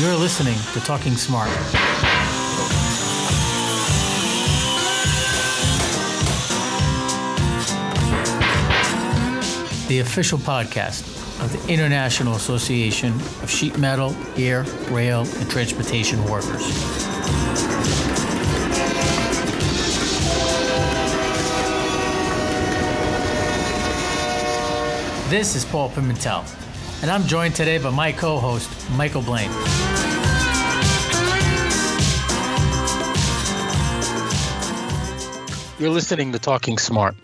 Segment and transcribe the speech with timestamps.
[0.00, 1.50] You're listening to Talking Smart.
[9.88, 11.02] The official podcast
[11.44, 13.12] of the International Association
[13.42, 16.66] of Sheet Metal, Air, Rail, and Transportation Workers.
[25.28, 26.42] This is Paul Pimentel,
[27.02, 29.89] and I'm joined today by my co host, Michael Blaine.
[35.80, 37.14] You're listening to Talking Smart,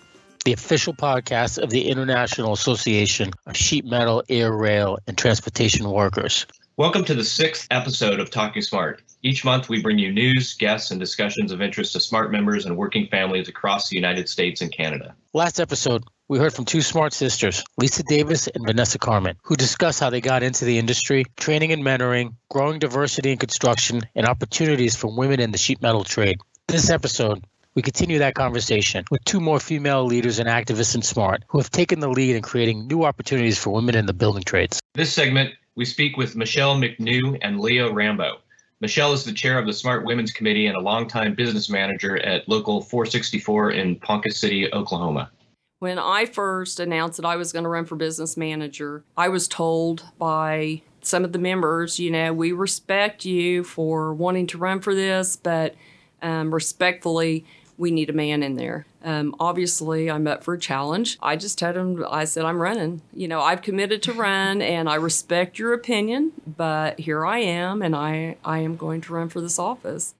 [0.46, 6.46] the official podcast of the International Association of Sheet Metal, Air, Rail, and Transportation Workers.
[6.78, 9.02] Welcome to the sixth episode of Talking Smart.
[9.22, 12.78] Each month, we bring you news, guests, and discussions of interest to SMART members and
[12.78, 15.14] working families across the United States and Canada.
[15.34, 20.00] Last episode, we heard from two smart sisters, Lisa Davis and Vanessa Carmen, who discuss
[20.00, 24.96] how they got into the industry, training and mentoring, growing diversity in construction, and opportunities
[24.96, 26.38] for women in the sheet metal trade.
[26.68, 27.44] This episode,
[27.76, 31.70] we continue that conversation with two more female leaders and activists in SMART who have
[31.70, 34.80] taken the lead in creating new opportunities for women in the building trades.
[34.94, 38.38] This segment, we speak with Michelle McNew and Leah Rambo.
[38.80, 42.48] Michelle is the chair of the Smart Women's Committee and a longtime business manager at
[42.48, 45.30] Local 464 in Ponca City, Oklahoma.
[45.78, 49.46] When I first announced that I was going to run for business manager, I was
[49.46, 54.80] told by some of the members, you know, we respect you for wanting to run
[54.80, 55.74] for this, but
[56.22, 57.44] um, respectfully,
[57.78, 58.86] we need a man in there.
[59.04, 61.18] Um, obviously, I'm up for a challenge.
[61.22, 63.02] I just told him, I said, I'm running.
[63.12, 67.82] You know, I've committed to run and I respect your opinion, but here I am
[67.82, 70.14] and I, I am going to run for this office.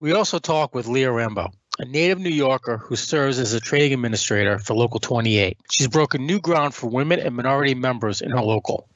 [0.00, 3.94] We also talk with Leah Rambo, a native New Yorker who serves as a training
[3.94, 5.56] administrator for Local 28.
[5.70, 8.88] She's broken new ground for women and minority members in her local.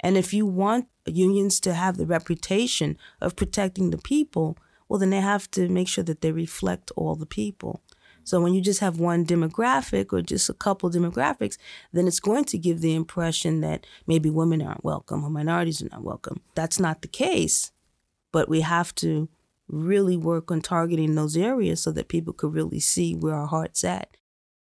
[0.00, 4.56] And if you want unions to have the reputation of protecting the people,
[4.88, 7.82] well, then they have to make sure that they reflect all the people.
[8.24, 11.56] So when you just have one demographic or just a couple demographics,
[11.92, 15.88] then it's going to give the impression that maybe women aren't welcome or minorities are
[15.90, 16.42] not welcome.
[16.54, 17.72] That's not the case.
[18.30, 19.30] But we have to
[19.66, 23.82] really work on targeting those areas so that people could really see where our heart's
[23.84, 24.16] at.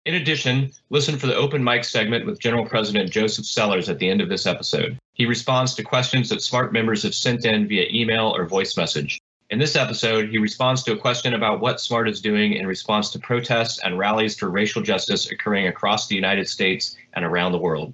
[0.04, 4.08] In addition, listen for the open mic segment with General President Joseph Sellers at the
[4.08, 4.98] end of this episode.
[5.12, 9.20] He responds to questions that SMART members have sent in via email or voice message.
[9.52, 13.10] In this episode, he responds to a question about what SMART is doing in response
[13.10, 17.58] to protests and rallies for racial justice occurring across the United States and around the
[17.58, 17.92] world.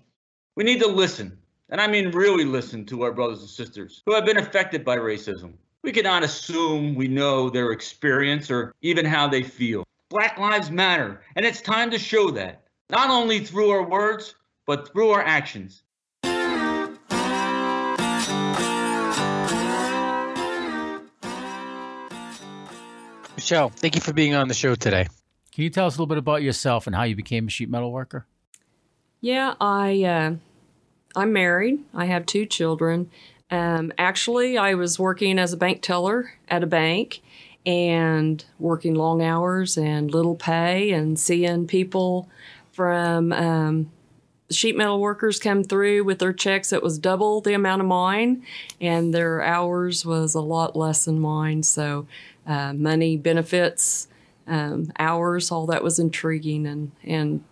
[0.55, 1.37] We need to listen,
[1.71, 4.99] and I mean really listen to our brothers and sisters who have been affected by
[4.99, 5.55] racism.
[5.83, 9.83] We cannot assume we know their experience or even how they feel.
[10.11, 14.93] Black Lives Matter, and it's time to show that, not only through our words, but
[14.93, 15.83] through our actions.
[23.39, 25.07] Michelle, thank you for being on the show today.
[25.53, 27.71] Can you tell us a little bit about yourself and how you became a sheet
[27.71, 28.27] metal worker?
[29.21, 30.35] Yeah, I uh,
[31.15, 31.79] I'm married.
[31.95, 33.13] I have two children.
[33.49, 37.21] Um, actually, I was working as a bank teller at a bank
[37.65, 42.29] and working long hours and little pay and seeing people
[42.73, 43.93] from um,
[44.51, 48.43] sheet metal workers come through with their checks that was double the amount of mine
[48.81, 51.63] and their hours was a lot less than mine.
[51.63, 52.09] So
[52.49, 54.09] uh, money, benefits,
[54.49, 57.45] um, hours, all that was intriguing and, and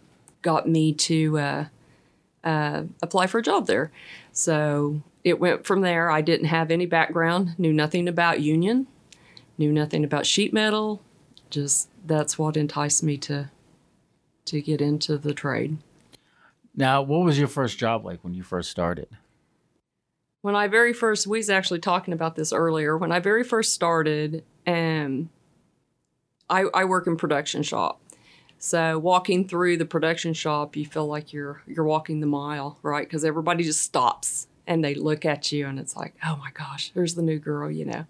[0.43, 1.65] got me to uh,
[2.43, 3.93] uh, apply for a job there.
[4.33, 6.11] So it went from there.
[6.11, 8.87] I didn't have any background, knew nothing about union,
[9.59, 11.03] knew nothing about sheet metal.
[11.51, 13.51] Just that's what enticed me to
[14.47, 15.77] to get into the trade.
[16.75, 19.09] Now, what was your first job like when you first started?
[20.47, 22.97] When I very first, we was actually talking about this earlier.
[22.97, 25.29] When I very first started, um,
[26.49, 28.01] I, I work in production shop.
[28.57, 33.05] So walking through the production shop, you feel like you're you're walking the mile, right?
[33.05, 36.93] Because everybody just stops and they look at you, and it's like, oh my gosh,
[36.95, 38.07] there's the new girl, you know.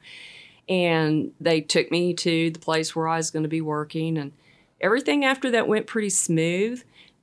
[0.68, 4.32] And they took me to the place where I was going to be working, and
[4.78, 6.82] everything after that went pretty smooth.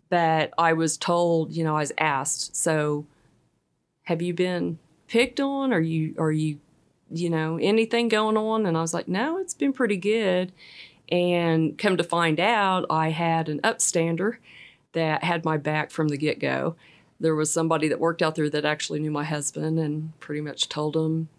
[0.10, 3.06] But I was told, you know, I was asked, so
[4.06, 4.80] have you been
[5.14, 5.72] picked on?
[5.72, 6.60] Are you are you
[7.14, 8.66] you know, anything going on?
[8.66, 10.52] And I was like, no, it's been pretty good.
[11.10, 14.38] And come to find out, I had an upstander
[14.94, 16.76] that had my back from the get go.
[17.20, 20.70] There was somebody that worked out there that actually knew my husband and pretty much
[20.70, 21.30] told him,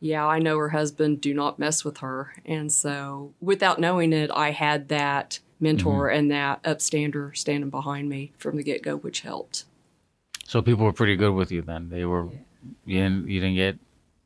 [0.00, 2.34] yeah, I know her husband, do not mess with her.
[2.44, 6.18] And so, without knowing it, I had that mentor mm-hmm.
[6.18, 9.64] and that upstander standing behind me from the get go, which helped.
[10.44, 11.88] So, people were pretty good with you then.
[11.88, 12.38] They were, yeah.
[12.84, 13.78] You, didn't, you didn't get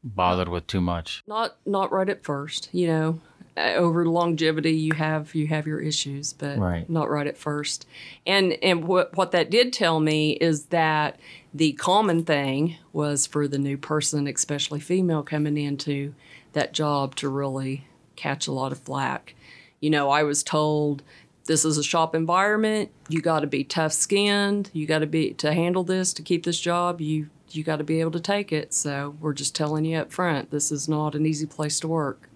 [0.05, 1.23] bothered with too much.
[1.27, 3.21] Not not right at first, you know.
[3.57, 6.89] Uh, Over longevity, you have you have your issues, but Right.
[6.89, 7.87] not right at first.
[8.27, 11.19] And and what what that did tell me is that
[11.53, 16.15] the common thing was for the new person, especially female, coming into
[16.53, 17.87] that job to really
[18.17, 19.35] catch a lot of flack.
[19.81, 21.03] You know, I was told
[21.47, 22.91] this is a shop environment.
[23.09, 24.71] You got to be tough skinned.
[24.73, 27.01] You got to be to handle this to keep this job.
[27.01, 28.75] You you got to be able to take it.
[28.75, 32.29] So we're just telling you up front, this is not an easy place to work.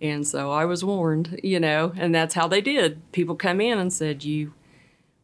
[0.00, 3.00] And so I was warned, you know, and that's how they did.
[3.12, 4.52] People come in and said, "You,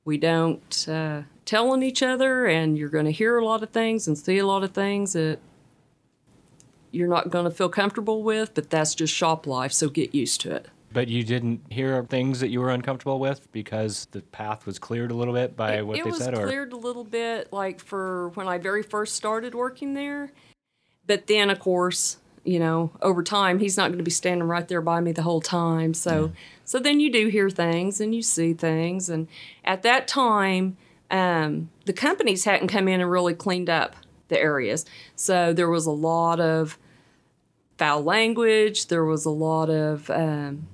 [0.05, 3.71] we don't uh, tell on each other, and you're going to hear a lot of
[3.71, 5.39] things and see a lot of things that
[6.91, 9.73] you're not going to feel comfortable with, but that's just shop life.
[9.73, 13.51] So get used to it." But you didn't hear things that you were uncomfortable with
[13.51, 16.39] because the path was cleared a little bit by it, what it they was said,
[16.39, 20.31] or cleared a little bit like for when I very first started working there.
[21.07, 24.69] But then, of course, you know, over time, he's not going to be standing right
[24.69, 25.95] there by me the whole time.
[25.95, 26.33] So,
[26.65, 29.09] so then you do hear things and you see things.
[29.09, 29.27] And
[29.65, 30.77] at that time,
[31.11, 33.97] um, the companies hadn't come in and really cleaned up
[34.29, 34.87] the areas.
[35.17, 36.79] So there was a lot of
[37.79, 38.87] foul language.
[38.87, 40.69] There was a lot of um,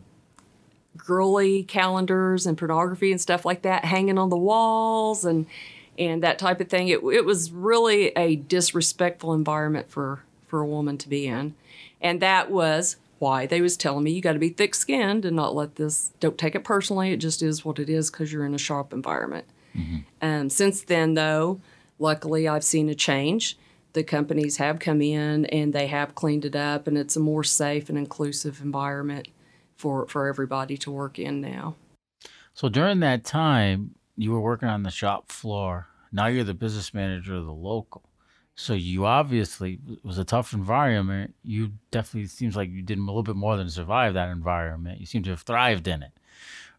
[1.10, 5.44] girly calendars and pornography and stuff like that hanging on the walls and
[5.98, 6.86] and that type of thing.
[6.86, 11.56] It, it was really a disrespectful environment for for a woman to be in,
[12.00, 15.34] and that was why they was telling me you got to be thick skinned and
[15.34, 16.12] not let this.
[16.20, 17.10] Don't take it personally.
[17.10, 19.46] It just is what it is because you're in a shop environment.
[20.22, 21.60] Um, since then, though,
[21.98, 23.58] luckily I've seen a change.
[23.94, 27.42] The companies have come in and they have cleaned it up, and it's a more
[27.42, 29.26] safe and inclusive environment
[29.80, 31.74] for for everybody to work in now.
[32.54, 35.86] So during that time, you were working on the shop floor.
[36.12, 38.02] Now you're the business manager of the local.
[38.54, 41.34] So you obviously it was a tough environment.
[41.42, 45.00] You definitely seems like you did a little bit more than survive that environment.
[45.00, 46.12] You seem to have thrived in it,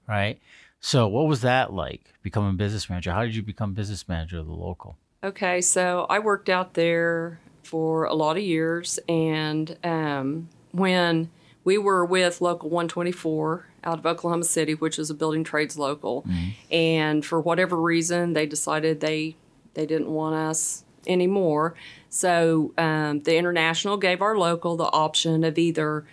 [0.08, 0.40] right?
[0.80, 3.12] So what was that like becoming business manager?
[3.12, 4.98] How did you become business manager of the local?
[5.24, 11.30] Okay, so I worked out there for a lot of years, and um, when
[11.64, 16.26] we were with Local 124 out of Oklahoma City, which is a building trades local,
[16.72, 19.36] and for whatever reason, they decided they
[19.74, 21.76] they didn't want us anymore.
[22.10, 26.06] So um, the international gave our local the option of either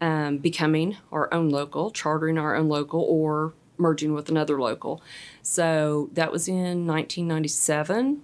[0.00, 5.02] um, becoming our own local, chartering our own local, or merging with another local.
[5.42, 8.22] So that was in 1997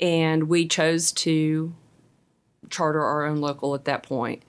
[0.00, 1.74] and we chose to
[2.70, 4.42] charter our own local at that point.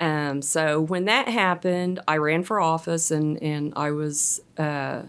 [0.00, 5.02] Um, so when that happened, I ran for office and, and I was uh,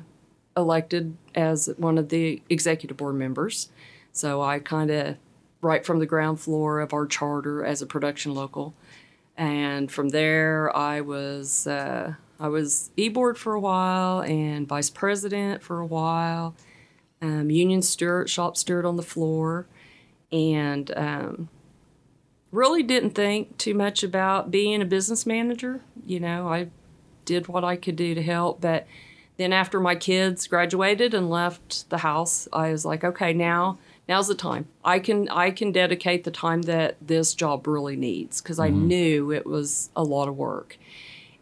[0.58, 3.70] elected as one of the executive board members.
[4.12, 5.16] So I kind of,
[5.62, 8.74] right from the ground floor of our charter as a production local.
[9.38, 15.64] And from there, I was uh, I was e-board for a while and vice president
[15.64, 16.56] for a while,
[17.22, 19.68] um, union steward, shop steward on the floor,
[20.32, 21.50] and um,
[22.51, 25.81] really didn't think too much about being a business manager.
[26.06, 26.68] You know, I
[27.25, 28.88] did what I could do to help, but
[29.38, 34.27] then after my kids graduated and left the house, I was like, okay, now now's
[34.27, 34.67] the time.
[34.84, 38.88] I can I can dedicate the time that this job really needs because I mm-hmm.
[38.88, 40.77] knew it was a lot of work.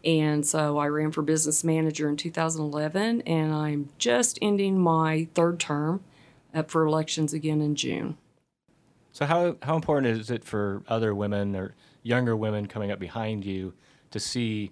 [0.04, 5.60] And so I ran for business manager in 2011, and I'm just ending my third
[5.60, 6.02] term
[6.54, 8.16] up for elections again in June.
[9.12, 13.44] So how how important is it for other women or younger women coming up behind
[13.44, 13.74] you
[14.10, 14.70] to see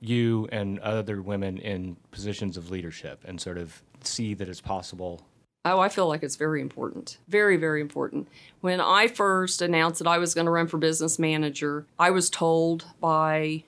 [0.00, 5.22] you and other women in positions of leadership and sort of see that it's possible?
[5.64, 7.18] Oh, I feel like it's very important.
[7.28, 8.28] Very, very important.
[8.62, 12.30] When I first announced that I was going to run for business manager, I was
[12.30, 13.64] told by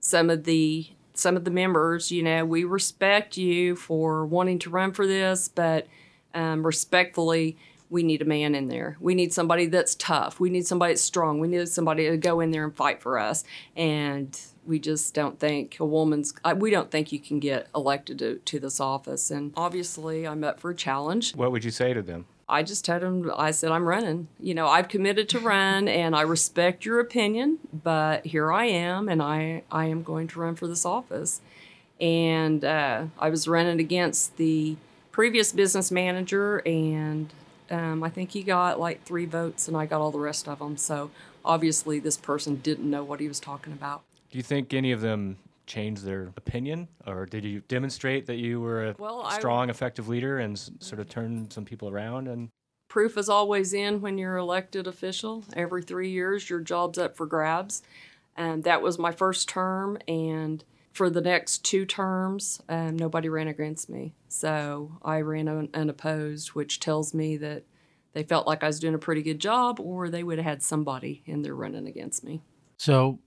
[0.00, 4.70] some of the some of the members, you know, we respect you for wanting to
[4.70, 5.88] run for this, but
[6.32, 7.58] um, respectfully,
[7.90, 8.96] we need a man in there.
[9.00, 10.38] We need somebody that's tough.
[10.38, 11.40] We need somebody that's strong.
[11.40, 13.44] We need somebody to go in there and fight for us.
[13.76, 18.18] And we just don't think a woman's, I- we don't think you can get elected
[18.18, 19.30] to, to this office.
[19.30, 21.34] And obviously, I'm up for a challenge.
[21.34, 22.26] What would you say to them?
[22.50, 24.28] I just told him, I said, I'm running.
[24.40, 29.08] You know, I've committed to run and I respect your opinion, but here I am
[29.08, 31.42] and I, I am going to run for this office.
[32.00, 34.76] And uh, I was running against the
[35.12, 37.32] previous business manager, and
[37.70, 40.58] um, I think he got like three votes and I got all the rest of
[40.58, 40.76] them.
[40.76, 41.10] So
[41.44, 44.02] obviously, this person didn't know what he was talking about.
[44.30, 48.60] Do you think any of them changed their opinion, or did you demonstrate that you
[48.60, 52.26] were a Well, I- strong, effective leader and s- sort of turn some people around?
[52.28, 52.48] And
[52.88, 55.44] proof is always in when you're elected official.
[55.54, 57.82] Every three years, your job's up for grabs.
[58.36, 60.64] And that was my first term, and
[60.98, 64.14] for the next two terms, um, nobody ran against me.
[64.26, 67.62] So I ran un- unopposed, which tells me that
[68.14, 70.60] they felt like I was doing a pretty good job, or they would have had
[70.60, 72.42] somebody in there running against me.
[72.78, 73.20] So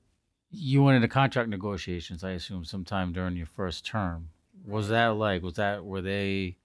[0.49, 4.31] you went into contract negotiations, I assume, sometime during your first term.
[4.67, 5.41] Was that like?
[5.41, 6.57] Was that were they?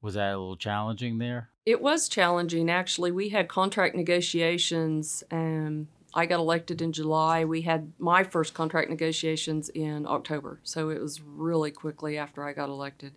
[0.00, 1.50] Was that a little challenging there?
[1.66, 3.12] It was challenging, actually.
[3.12, 5.22] We had contract negotiations.
[5.30, 7.44] Um, I got elected in July.
[7.44, 10.60] We had my first contract negotiations in October.
[10.62, 13.14] So it was really quickly after I got elected.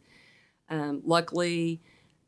[0.70, 1.82] Um, luckily,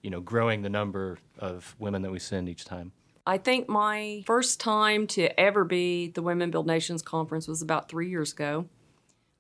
[0.02, 2.92] you know, growing the number of women that we send each time?
[3.26, 7.88] I think my first time to ever be the Women Build Nations conference was about
[7.88, 8.66] three years ago.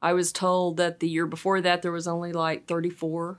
[0.00, 3.38] I was told that the year before that there was only like 34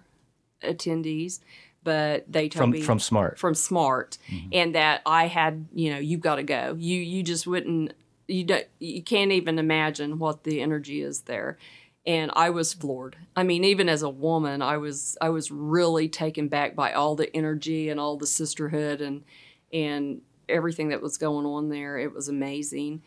[0.62, 1.40] attendees,
[1.84, 3.38] but they told From me from Smart.
[3.38, 4.50] from Smart, mm-hmm.
[4.52, 6.76] and that I had, you know, you've got to go.
[6.78, 7.94] You you just wouldn't
[8.28, 11.58] you don't you can't even imagine what the energy is there.
[12.06, 13.16] And I was floored.
[13.36, 17.16] I mean, even as a woman, I was I was really taken back by all
[17.16, 19.24] the energy and all the sisterhood and
[19.72, 21.98] and everything that was going on there.
[21.98, 23.04] It was amazing.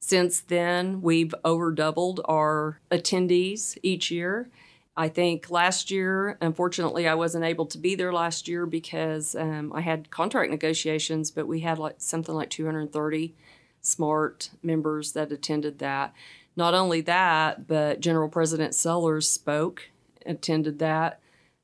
[0.00, 4.48] Since then, we've over doubled our attendees each year.
[4.96, 9.72] I think last year, unfortunately, I wasn't able to be there last year because um,
[9.72, 13.34] I had contract negotiations, but we had like something like 230
[13.80, 16.14] smart members that attended that.
[16.58, 19.90] Not only that, but General President Sellers spoke,
[20.26, 21.20] attended that,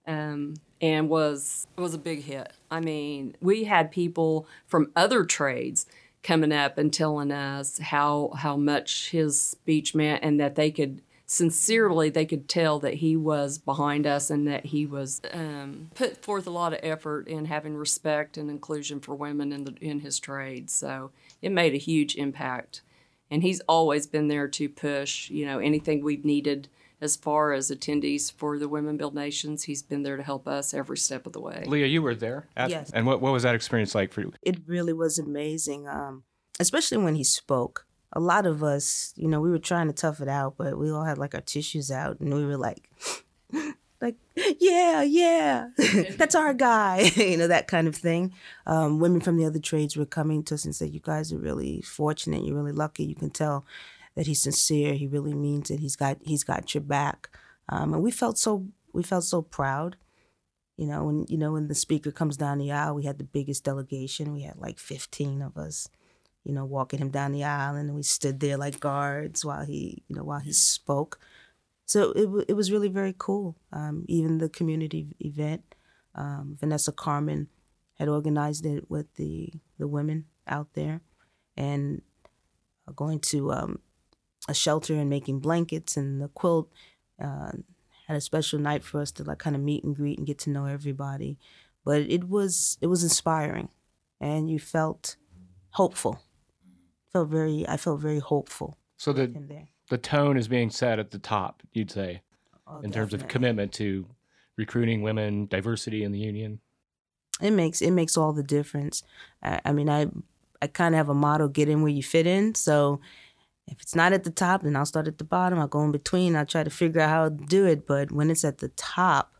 [0.06, 2.52] um, and was was a big hit.
[2.70, 5.86] I mean, we had people from other trades
[6.22, 11.02] coming up and telling us how how much his speech meant, and that they could
[11.26, 16.22] sincerely they could tell that he was behind us and that he was um, put
[16.22, 19.98] forth a lot of effort in having respect and inclusion for women in the in
[19.98, 20.70] his trade.
[20.70, 21.10] So
[21.42, 22.82] it made a huge impact,
[23.31, 26.69] and he's always been there to push you know anything we've needed
[27.00, 29.64] as far as attendees for the Women Build Nations.
[29.64, 31.64] He's been there to help us every step of the way.
[31.66, 32.47] Leah, you were there.
[32.57, 32.90] At- Yes.
[32.95, 34.33] And what, what was that experience like for you?
[34.43, 35.87] it really was amazing.
[35.87, 36.23] Um,
[36.61, 37.85] especially when he spoke.
[38.16, 40.88] A lot of us, you know, we were trying to tough it out, but we
[40.90, 42.88] all had like our tissues out, and we were like,
[44.04, 44.16] like,
[44.61, 45.68] yeah, yeah,
[46.16, 48.34] that's our guy, you know, that kind of thing.
[48.66, 51.38] Um, women from the other trades were coming to us and said, "You guys are
[51.38, 52.44] really fortunate.
[52.44, 53.04] You're really lucky.
[53.04, 53.64] You can tell
[54.14, 54.94] that he's sincere.
[54.94, 55.80] He really means it.
[55.80, 57.30] He's got he's got your back."
[57.68, 59.96] Um, and we felt so we felt so proud.
[60.76, 63.25] You know, when you know when the speaker comes down the aisle, we had the
[63.25, 64.32] biggest delegation.
[64.34, 65.88] We had like fifteen of us,
[66.44, 70.02] you know, walking him down the aisle, and we stood there like guards while he,
[70.08, 71.18] you know, while he spoke.
[71.86, 73.56] So it it was really very cool.
[73.72, 75.74] Um, even the community event,
[76.14, 77.48] um, Vanessa Carmen
[77.94, 81.02] had organized it with the the women out there,
[81.56, 82.02] and
[82.96, 83.80] going to um,
[84.48, 86.70] a shelter and making blankets and the quilt.
[87.20, 87.52] Uh,
[88.06, 90.38] had a special night for us to like kind of meet and greet and get
[90.38, 91.38] to know everybody.
[91.84, 93.68] But it was it was inspiring,
[94.20, 95.16] and you felt
[95.70, 96.20] hopeful.
[97.12, 99.68] Felt very I felt very hopeful So the, in there.
[99.88, 102.22] The tone is being set at the top, you'd say,
[102.66, 104.06] Oh, in terms of commitment to
[104.56, 106.60] recruiting women, diversity in the union.
[107.40, 109.02] it makes it makes all the difference.
[109.42, 110.06] I, I mean, I
[110.62, 112.54] I kind of have a motto: get in where you fit in.
[112.54, 113.00] So
[113.66, 115.58] if it's not at the top, then I'll start at the bottom.
[115.58, 116.36] I'll go in between.
[116.36, 117.86] I'll try to figure out how to do it.
[117.86, 119.34] But when it's at the top,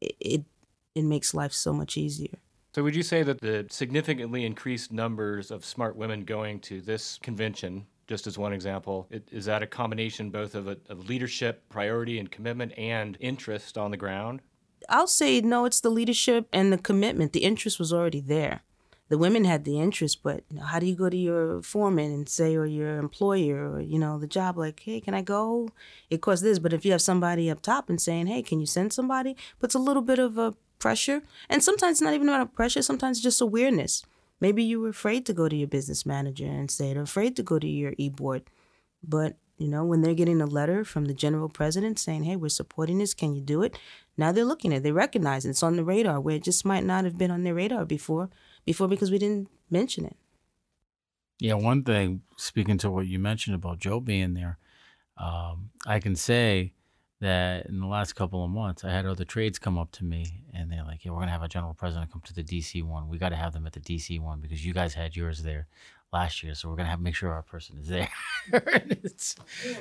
[0.00, 0.44] it it,
[0.94, 2.38] it makes life so much easier.
[2.74, 7.18] So would you say that the significantly increased numbers of smart women going to this
[7.22, 11.68] convention, just as one example, it, is that a combination both of, a, of leadership,
[11.68, 14.40] priority, and commitment, and interest on the ground?
[14.88, 15.64] I'll say no.
[15.64, 17.32] It's the leadership and the commitment.
[17.32, 18.62] The interest was already there.
[19.08, 22.10] the women had the interest, but you know, how do you go to your foreman
[22.10, 25.68] and say, or your employer, or you know, the job, like, hey, can I go?
[26.08, 28.66] It costs this, but if you have somebody up top and saying, hey, can you
[28.66, 29.36] send somebody?
[29.60, 32.82] Puts a little bit of a pressure, and sometimes not even about pressure.
[32.82, 34.04] Sometimes just awareness.
[34.40, 37.36] Maybe you were afraid to go to your business manager and say it, or afraid
[37.36, 38.42] to go to your e board,
[39.02, 42.48] but you know, when they're getting a letter from the general president saying, hey, we're
[42.48, 43.78] supporting this, can you do it?
[44.16, 45.50] Now they're looking at it, they recognize it.
[45.50, 48.30] It's on the radar where it just might not have been on their radar before,
[48.64, 50.16] before because we didn't mention it.
[51.38, 54.58] Yeah, one thing, speaking to what you mentioned about Joe being there,
[55.16, 56.72] um, I can say
[57.24, 60.42] that in the last couple of months, I had other trades come up to me
[60.52, 62.82] and they're like, yeah, we're going to have a general president come to the DC
[62.82, 63.08] one.
[63.08, 65.66] We got to have them at the DC one because you guys had yours there
[66.12, 66.54] last year.
[66.54, 68.08] So we're going to have to make sure our person is there.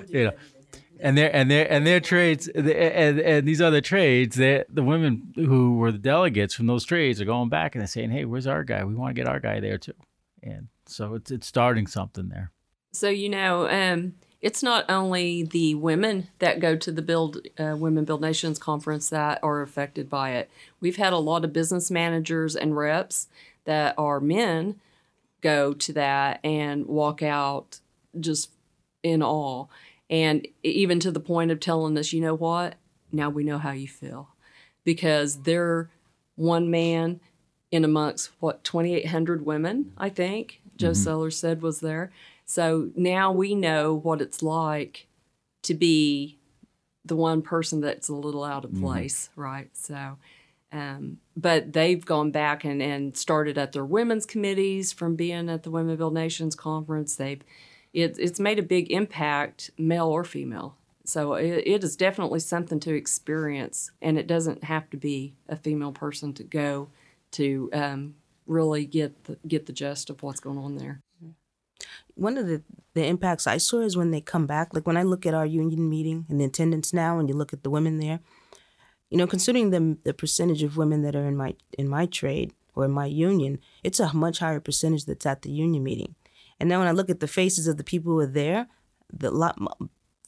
[0.09, 0.31] you know,
[0.99, 5.33] and their and their and their trades and and these other trades, that the women
[5.35, 8.47] who were the delegates from those trades are going back and they're saying, "Hey, where's
[8.47, 8.83] our guy?
[8.83, 9.93] We want to get our guy there too."
[10.41, 12.51] And so it's it's starting something there.
[12.91, 17.77] So you know, um, it's not only the women that go to the Build uh,
[17.77, 20.51] Women Build Nations conference that are affected by it.
[20.81, 23.29] We've had a lot of business managers and reps
[23.63, 24.81] that are men
[25.39, 27.79] go to that and walk out
[28.19, 28.51] just
[29.01, 29.67] in awe
[30.09, 32.75] and even to the point of telling us, you know what?
[33.13, 34.29] Now we know how you feel.
[34.83, 35.89] Because they're
[36.35, 37.21] one man
[37.71, 40.93] in amongst what 2800 women i think joe mm-hmm.
[40.93, 42.11] sellers said was there
[42.53, 45.07] so now we know what it's like
[45.61, 46.37] to be
[47.05, 48.83] the one person that's a little out of mm-hmm.
[48.83, 49.41] place mm-hmm.
[49.41, 50.17] right so
[50.71, 55.61] um, but they've gone back and, and started at their women's committees from being at
[55.61, 57.43] the women build nations conference they've
[57.93, 60.75] it, it's made a big impact, male or female.
[61.05, 65.55] So it, it is definitely something to experience, and it doesn't have to be a
[65.55, 66.89] female person to go
[67.31, 68.15] to um,
[68.47, 71.01] really get the, get the gist of what's going on there.
[72.15, 72.61] One of the,
[72.93, 74.73] the impacts I saw is when they come back.
[74.73, 77.53] Like when I look at our union meeting and the attendance now, and you look
[77.53, 78.19] at the women there,
[79.09, 82.53] you know, considering the the percentage of women that are in my in my trade
[82.75, 86.15] or in my union, it's a much higher percentage that's at the union meeting.
[86.59, 88.67] And then when I look at the faces of the people who are there,
[89.11, 89.57] the lot,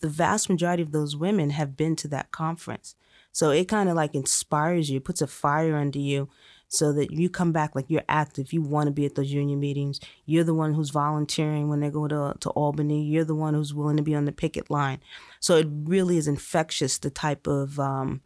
[0.01, 2.95] the vast majority of those women have been to that conference.
[3.31, 6.29] So it kind of like inspires you, puts a fire under you
[6.75, 8.53] so that you come back like you're active.
[8.53, 9.99] You want to be at those union meetings.
[10.25, 13.03] You're the one who's volunteering when they go to, to Albany.
[13.03, 14.99] You're the one who's willing to be on the picket line.
[15.39, 18.21] So it really is infectious, the type of um,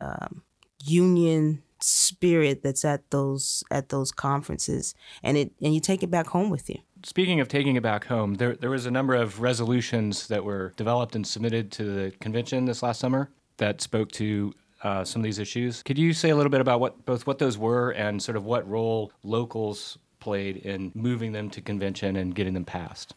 [0.00, 0.42] um,
[0.84, 6.26] union spirit that's at those at those conferences and it and you take it back
[6.26, 9.40] home with you Speaking of taking it back home, there, there was a number of
[9.40, 14.52] resolutions that were developed and submitted to the convention this last summer that spoke to
[14.82, 15.82] uh, some of these issues.
[15.82, 18.44] Could you say a little bit about what both what those were and sort of
[18.44, 23.14] what role locals played in moving them to convention and getting them passed?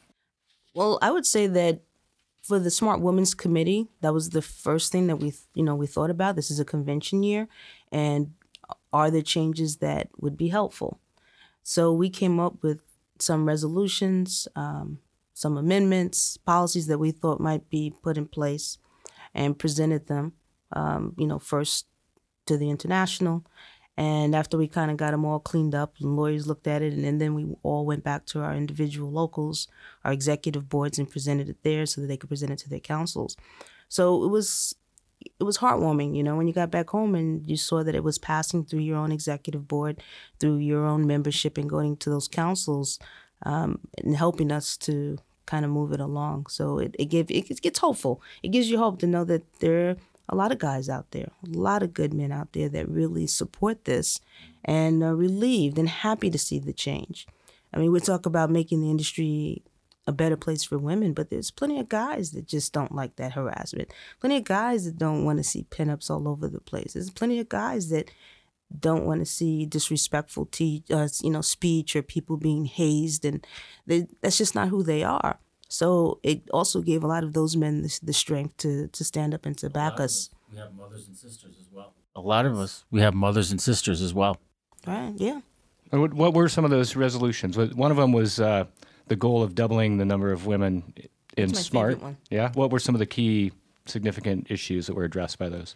[0.73, 1.81] Well, I would say that
[2.41, 5.87] for the Smart Women's Committee, that was the first thing that we you know we
[5.87, 6.35] thought about.
[6.35, 7.47] This is a convention year,
[7.91, 8.33] and
[8.91, 10.99] are there changes that would be helpful?
[11.63, 12.81] So we came up with
[13.19, 14.99] some resolutions, um,
[15.33, 18.79] some amendments, policies that we thought might be put in place,
[19.33, 20.33] and presented them,
[20.73, 21.87] um, you know, first
[22.45, 23.45] to the international.
[23.97, 26.93] And after we kind of got them all cleaned up, and lawyers looked at it,
[26.93, 29.67] and, and then we all went back to our individual locals,
[30.03, 32.79] our executive boards, and presented it there so that they could present it to their
[32.79, 33.35] councils.
[33.89, 34.75] So it was
[35.39, 38.03] it was heartwarming, you know, when you got back home and you saw that it
[38.03, 40.01] was passing through your own executive board,
[40.39, 42.97] through your own membership, and going to those councils
[43.43, 46.47] um, and helping us to kind of move it along.
[46.47, 48.21] So it, it gave it gets hopeful.
[48.41, 49.97] It gives you hope to know that there
[50.29, 53.27] a lot of guys out there, a lot of good men out there that really
[53.27, 54.19] support this
[54.63, 57.27] and are relieved and happy to see the change.
[57.73, 59.63] I mean, we talk about making the industry
[60.07, 63.33] a better place for women, but there's plenty of guys that just don't like that
[63.33, 63.93] harassment.
[64.19, 66.93] Plenty of guys that don't want to see pinups all over the place.
[66.93, 68.09] There's plenty of guys that
[68.79, 73.45] don't want to see disrespectful te- uh, you know speech or people being hazed and
[73.85, 75.39] they, that's just not who they are
[75.71, 79.33] so it also gave a lot of those men the, the strength to to stand
[79.33, 79.99] up and to back us.
[79.99, 83.51] us we have mothers and sisters as well a lot of us we have mothers
[83.51, 84.37] and sisters as well
[84.85, 85.39] right yeah
[85.91, 88.65] what, what were some of those resolutions one of them was uh,
[89.07, 90.93] the goal of doubling the number of women
[91.37, 91.99] in smart.
[92.29, 92.51] Yeah.
[92.53, 93.51] What were some of the key
[93.85, 95.75] significant issues that were addressed by those?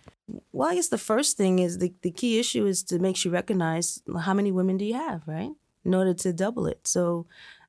[0.51, 3.29] Well, I guess the first thing is the, the key issue is to make sure
[3.29, 5.51] you recognize how many women do you have, right?
[5.83, 6.87] In order to double it.
[6.87, 7.25] So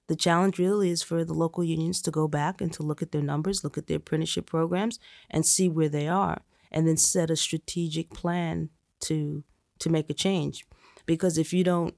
[0.08, 3.12] the challenge really is for the local unions to go back and to look at
[3.12, 4.98] their numbers, look at their apprenticeship programs,
[5.30, 9.44] and see where they are, and then set a strategic plan to
[9.78, 10.64] to make a change.
[11.06, 11.94] Because if you don't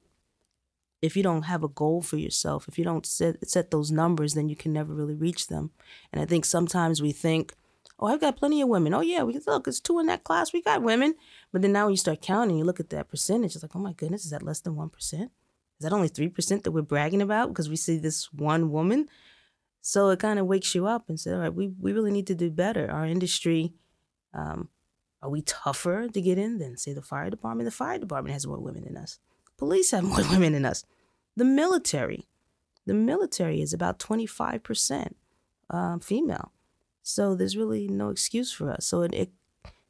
[1.01, 4.35] if you don't have a goal for yourself, if you don't set set those numbers,
[4.35, 5.71] then you can never really reach them.
[6.13, 7.55] And I think sometimes we think,
[7.99, 8.95] oh, I've got plenty of women.
[8.95, 10.53] Oh yeah, we look, it's two in that class.
[10.53, 11.15] We got women.
[11.53, 13.55] But then now when you start counting, you look at that percentage.
[13.55, 15.31] It's like, oh my goodness, is that less than one percent?
[15.79, 19.09] Is that only three percent that we're bragging about because we see this one woman?
[19.81, 22.27] So it kind of wakes you up and says, all right, we we really need
[22.29, 22.91] to do better.
[22.91, 23.75] Our industry.
[24.35, 24.69] Um,
[25.21, 27.67] are we tougher to get in than say the fire department?
[27.67, 29.19] The fire department has more women than us.
[29.57, 30.85] Police have more women than us.
[31.37, 32.29] The military,
[32.87, 35.13] the military is about 25%
[35.71, 36.53] uh, female.
[37.03, 38.87] So there's really no excuse for us.
[38.87, 39.31] So it, it,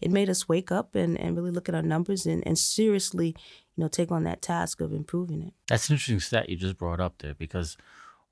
[0.01, 3.35] it made us wake up and, and really look at our numbers and, and seriously,
[3.79, 5.55] you know, take on that task of improving it.
[5.69, 7.77] That's an interesting stat you just brought up there because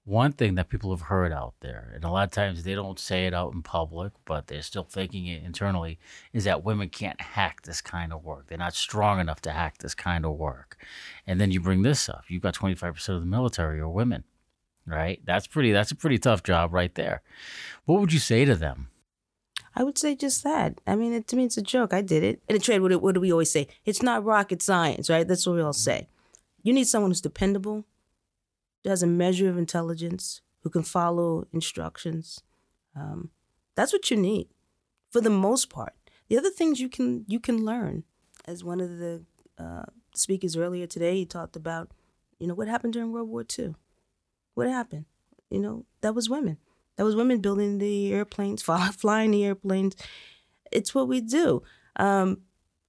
[0.02, 2.98] one thing that people have heard out there, and a lot of times they don't
[2.98, 6.00] say it out in public, but they're still thinking it internally,
[6.32, 8.48] is that women can't hack this kind of work.
[8.48, 10.78] They're not strong enough to hack this kind of work.
[11.28, 12.24] And then you bring this up.
[12.26, 14.24] You've got 25% of the military are women,
[14.84, 15.20] right?
[15.24, 17.22] That's pretty that's a pretty tough job right there.
[17.84, 18.88] What would you say to them?
[19.76, 20.80] I would say just that.
[20.86, 21.92] I mean, it, to me, it's a joke.
[21.92, 22.42] I did it.
[22.48, 23.68] In a trade, what, what do we always say?
[23.84, 25.28] It's not rocket science, right?
[25.28, 26.08] That's what we all say.
[26.62, 27.84] You need someone who's dependable,
[28.82, 32.42] who has a measure of intelligence, who can follow instructions.
[32.96, 33.30] Um,
[33.74, 34.48] that's what you need,
[35.10, 35.92] for the most part.
[36.28, 38.04] The other things you can you can learn,
[38.46, 39.24] as one of the
[39.58, 39.84] uh,
[40.14, 41.92] speakers earlier today, he talked about,
[42.40, 43.74] you know, what happened during World War II.
[44.54, 45.04] What happened?
[45.50, 46.56] You know, that was women.
[46.96, 48.62] That was women building the airplanes,
[48.98, 49.96] flying the airplanes.
[50.72, 51.62] It's what we do.
[51.96, 52.42] Um,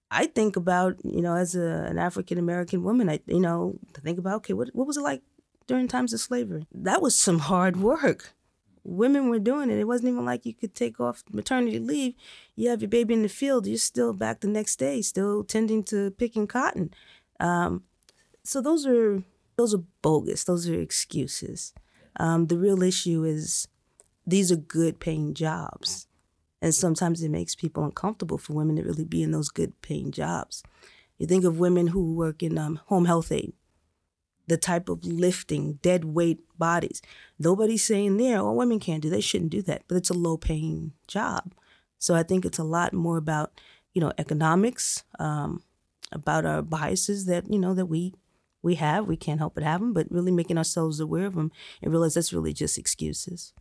[0.10, 4.18] I think about, you know, as a, an African American woman, I, you know, think
[4.18, 5.22] about, okay, what, what was it like
[5.68, 6.66] during times of slavery?
[6.74, 8.34] That was some hard work.
[8.84, 9.80] Women were doing it.
[9.80, 12.14] It wasn't even like you could take off maternity leave.
[12.56, 13.68] You have your baby in the field.
[13.68, 16.92] You're still back the next day, still tending to picking cotton.
[17.42, 17.84] Um,
[18.46, 19.24] so those are
[19.58, 20.46] those are bogus.
[20.46, 21.74] Those are excuses.
[22.18, 23.68] Um, the real issue is
[24.28, 26.08] these are good paying jobs.
[26.62, 30.12] And sometimes it makes people uncomfortable for women to really be in those good paying
[30.12, 30.64] jobs.
[31.18, 33.54] You think of women who work in um, home health aid,
[34.48, 37.02] the type of lifting, dead weight bodies.
[37.40, 40.38] Nobody's saying there, oh, women can't do, they shouldn't do that, but it's a low
[40.38, 41.54] paying job.
[41.98, 43.60] So I think it's a lot more about,
[43.94, 45.64] you know, economics, um,
[46.12, 48.14] about our biases that, you know, that we
[48.64, 51.52] we have, we can't help but have them, but really making ourselves aware of them
[51.82, 53.54] and realize that's really just excuses.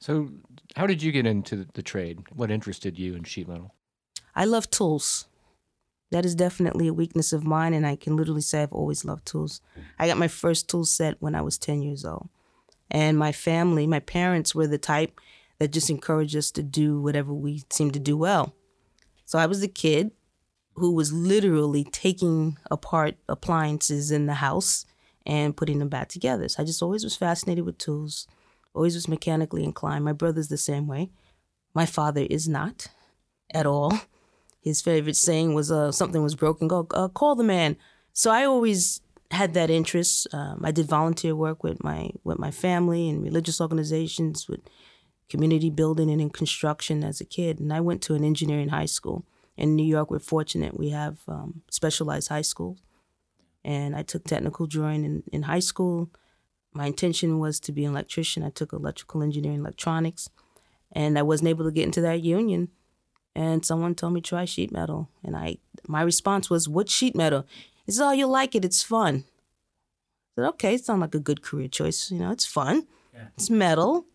[0.00, 0.30] So,
[0.76, 2.20] how did you get into the trade?
[2.32, 3.74] What interested you in sheet metal?
[4.34, 5.26] I love tools.
[6.10, 9.26] That is definitely a weakness of mine, and I can literally say I've always loved
[9.26, 9.60] tools.
[9.98, 12.28] I got my first tool set when I was 10 years old.
[12.90, 15.20] And my family, my parents were the type
[15.58, 18.54] that just encouraged us to do whatever we seemed to do well.
[19.24, 20.12] So I was the kid
[20.76, 24.86] who was literally taking apart appliances in the house
[25.26, 26.48] and putting them back together.
[26.48, 28.26] So I just always was fascinated with tools,
[28.78, 30.04] always was mechanically inclined.
[30.04, 31.10] My brother's the same way.
[31.74, 32.88] My father is not
[33.52, 33.92] at all.
[34.60, 37.76] His favorite saying was, uh, something was broken, go uh, call the man.
[38.12, 40.26] So I always had that interest.
[40.32, 44.60] Um, I did volunteer work with my with my family and religious organizations, with
[45.28, 47.60] community building and in construction as a kid.
[47.60, 49.24] And I went to an engineering high school
[49.58, 50.78] in New York, we're fortunate.
[50.78, 52.78] We have um, specialized high schools.
[53.64, 56.10] And I took technical drawing in, in high school.
[56.78, 58.44] My intention was to be an electrician.
[58.44, 60.30] I took electrical engineering, electronics,
[60.92, 62.68] and I wasn't able to get into that union.
[63.34, 65.56] And someone told me try sheet metal, and I
[65.88, 67.44] my response was, "What sheet metal?"
[67.84, 68.64] He said, "Oh, you like it?
[68.64, 72.12] It's fun." I said, "Okay, it sounds like a good career choice.
[72.12, 72.86] You know, it's fun.
[73.12, 73.26] Yeah.
[73.36, 74.06] It's metal.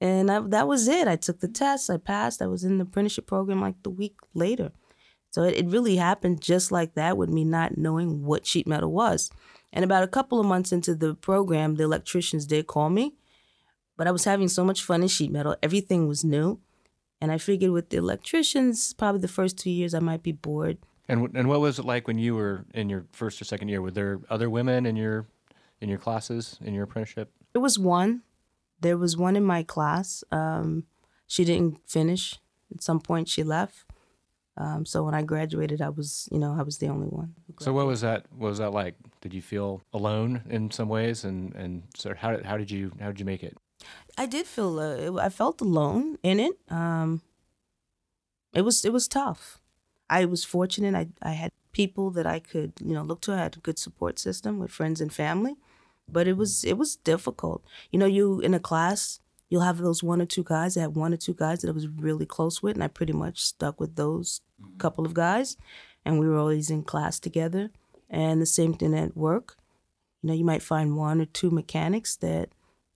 [0.00, 1.08] And I, that was it.
[1.08, 2.40] I took the test, I passed.
[2.40, 4.70] I was in the apprenticeship program like the week later.
[5.34, 8.92] So it, it really happened just like that with me not knowing what sheet metal
[8.92, 9.32] was.
[9.72, 13.16] And about a couple of months into the program, the electricians did call me.
[13.96, 15.56] But I was having so much fun in sheet metal.
[15.60, 16.60] Everything was new.
[17.20, 20.78] And I figured with the electricians, probably the first two years, I might be bored.
[21.08, 23.82] And and what was it like when you were in your first or second year?
[23.82, 25.26] Were there other women in your
[25.80, 27.32] in your classes in your apprenticeship?
[27.54, 28.22] It was one.
[28.80, 30.22] There was one in my class.
[30.30, 30.84] Um,
[31.26, 32.38] she didn't finish.
[32.72, 33.84] At some point, she left.
[34.56, 37.34] Um, so when I graduated, I was, you know, I was the only one.
[37.60, 38.26] So what was that?
[38.30, 38.94] What was that like?
[39.20, 41.24] Did you feel alone in some ways?
[41.24, 43.56] And and so how did how did you how did you make it?
[44.16, 46.54] I did feel uh, I felt alone in it.
[46.70, 47.22] Um,
[48.52, 49.60] it was it was tough.
[50.08, 50.94] I was fortunate.
[50.94, 53.32] I I had people that I could you know look to.
[53.32, 55.56] I had a good support system with friends and family
[56.08, 57.64] but it was it was difficult.
[57.90, 59.20] You know, you in a class,
[59.54, 61.72] you'll have those one or two guys that have one or two guys that I
[61.72, 64.78] was really close with, and I pretty much stuck with those mm-hmm.
[64.78, 65.56] couple of guys,
[66.04, 67.70] and we were always in class together.
[68.10, 69.56] And the same thing at work.
[70.22, 72.48] you know, you might find one or two mechanics that,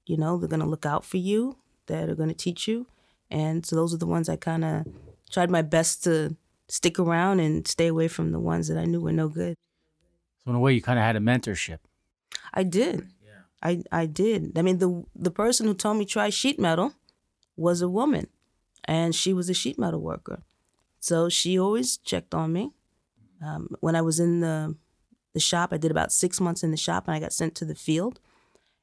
[0.05, 2.87] you know, they're going to look out for you, that are going to teach you.
[3.31, 4.85] And so those are the ones I kind of
[5.31, 6.35] tried my best to
[6.67, 9.55] stick around and stay away from the ones that I knew were no good.
[10.45, 11.79] So in a way, you kind of had a mentorship.
[12.53, 13.07] I did.
[13.63, 14.57] I, I did.
[14.59, 16.93] I mean, the the person who told me try sheet metal
[17.57, 18.29] was a woman,
[18.85, 20.43] and she was a sheet metal worker.
[21.01, 22.73] So she always checked on me.
[23.45, 24.77] Um, when I was in the
[25.35, 27.65] the shop, I did about six months in the shop, and I got sent to
[27.65, 28.21] the field.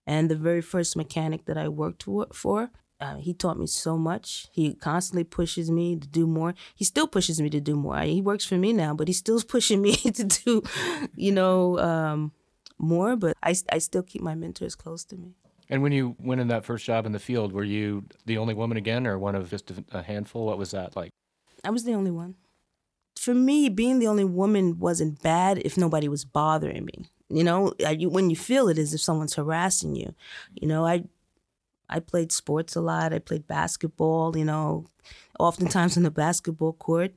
[0.07, 4.47] And the very first mechanic that I worked for, uh, he taught me so much.
[4.51, 6.53] He constantly pushes me to do more.
[6.75, 7.99] He still pushes me to do more.
[8.01, 10.63] He works for me now, but he's still pushing me to do,
[11.15, 12.31] you know, um,
[12.77, 13.15] more.
[13.15, 15.35] But I, I still keep my mentors close to me.
[15.69, 18.53] And when you went in that first job in the field, were you the only
[18.53, 20.45] woman again, or one of just a handful?
[20.45, 21.09] What was that like?
[21.63, 22.35] I was the only one.
[23.17, 27.05] For me, being the only woman wasn't bad if nobody was bothering me.
[27.29, 30.13] You know, I, when you feel it is if someone's harassing you.
[30.53, 31.05] You know, I
[31.89, 33.13] I played sports a lot.
[33.13, 34.87] I played basketball, you know,
[35.39, 37.13] oftentimes on the basketball court.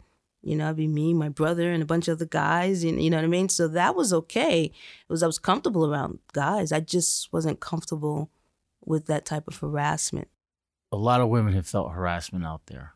[0.48, 2.84] You know, it'd be me, my brother, and a bunch of other guys.
[2.84, 3.48] You, you know what I mean?
[3.48, 4.64] So that was okay.
[4.64, 4.72] It
[5.08, 6.72] was I was comfortable around guys.
[6.72, 8.30] I just wasn't comfortable
[8.84, 10.28] with that type of harassment.
[10.90, 12.94] A lot of women have felt harassment out there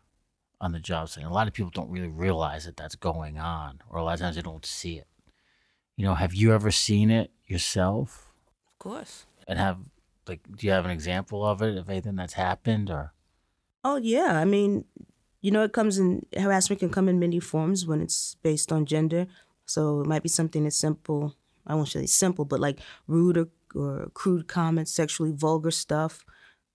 [0.61, 1.25] on the job site.
[1.25, 4.21] A lot of people don't really realize that that's going on, or a lot of
[4.21, 5.07] times they don't see it.
[5.97, 8.33] You know, have you ever seen it yourself?
[8.67, 9.27] Of course.
[9.47, 9.79] And have
[10.29, 13.13] like do you have an example of it of anything that's happened or
[13.85, 14.85] oh yeah i mean
[15.43, 18.87] you know it comes in harassment can come in many forms when it's based on
[18.87, 19.27] gender.
[19.67, 23.49] So it might be something as simple i won't say simple but like rude or,
[23.75, 26.25] or crude comments sexually vulgar stuff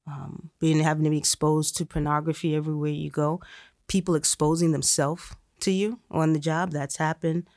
[0.08, 3.41] um, being having to be exposed to pornography everywhere you go
[3.88, 7.47] people exposing themselves to you on the job that's happened.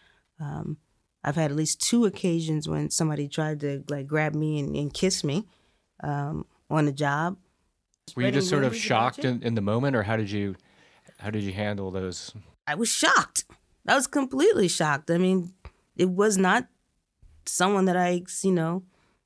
[0.40, 0.78] Um,
[1.22, 4.92] i've had at least two occasions when somebody tried to like grab me and, and
[4.94, 5.46] kiss me
[6.02, 7.36] um, on the job.
[8.16, 10.56] Were you just sort of shocked in, in the moment, or how did you
[11.20, 12.32] how did you handle those?
[12.66, 13.44] I was shocked.
[13.86, 15.10] I was completely shocked.
[15.10, 15.52] I mean,
[15.96, 16.66] it was not
[17.46, 18.84] someone that I, you know,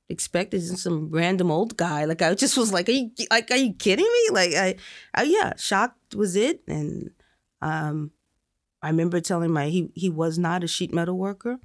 [0.09, 2.05] expected some random old guy.
[2.05, 4.33] Like I just was like, are you like, are you kidding me?
[4.33, 4.75] Like I,
[5.13, 6.61] I yeah, shocked was it.
[6.67, 7.11] And
[7.61, 8.11] um,
[8.81, 11.59] I remember telling my he he was not a sheet metal worker.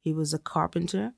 [0.00, 1.12] He was a carpenter.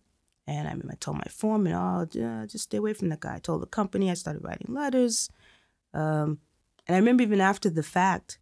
[0.47, 3.37] And I remember I told my foreman, oh, yeah, just stay away from that guy.
[3.37, 5.31] I told the company, I started writing letters.
[5.95, 6.39] Um,
[6.87, 8.39] and I remember even after the fact,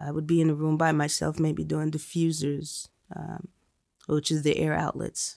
[0.00, 3.48] I would be in a room by myself, maybe doing diffusers, um,
[4.06, 5.36] which is the air outlets.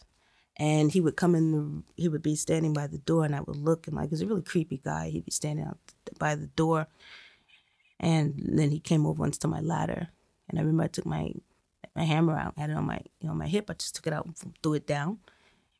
[0.58, 3.41] And he would come in, the, he would be standing by the door, and I
[3.41, 5.10] would look, and like, he's a really creepy guy.
[5.10, 5.80] He'd be standing out
[6.19, 6.88] by the door.
[7.99, 10.10] And then he came over once to my ladder.
[10.49, 11.34] And I remember I took my
[11.95, 13.69] my hammer out, had it on my you know my hip.
[13.69, 15.19] I just took it out and threw it down.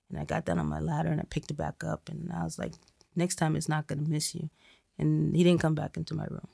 [0.10, 2.08] And I got down on my ladder and I picked it back up.
[2.08, 2.74] And I was like,
[3.16, 4.50] next time it's not going to miss you.
[4.98, 6.48] And he didn't come back into my room.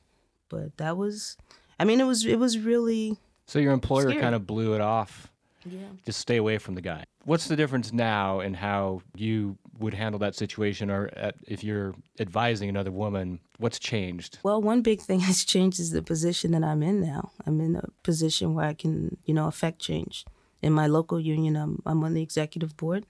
[0.47, 1.37] But that was,
[1.79, 3.17] I mean, it was, it was really.
[3.45, 5.31] So your employer kind of blew it off.
[5.65, 5.87] Yeah.
[6.05, 7.03] Just stay away from the guy.
[7.25, 11.95] What's the difference now in how you would handle that situation or at, if you're
[12.19, 13.39] advising another woman?
[13.57, 14.39] What's changed?
[14.43, 17.31] Well, one big thing has changed is the position that I'm in now.
[17.45, 20.25] I'm in a position where I can, you know, affect change.
[20.61, 23.05] In my local union, I'm, I'm on the executive board.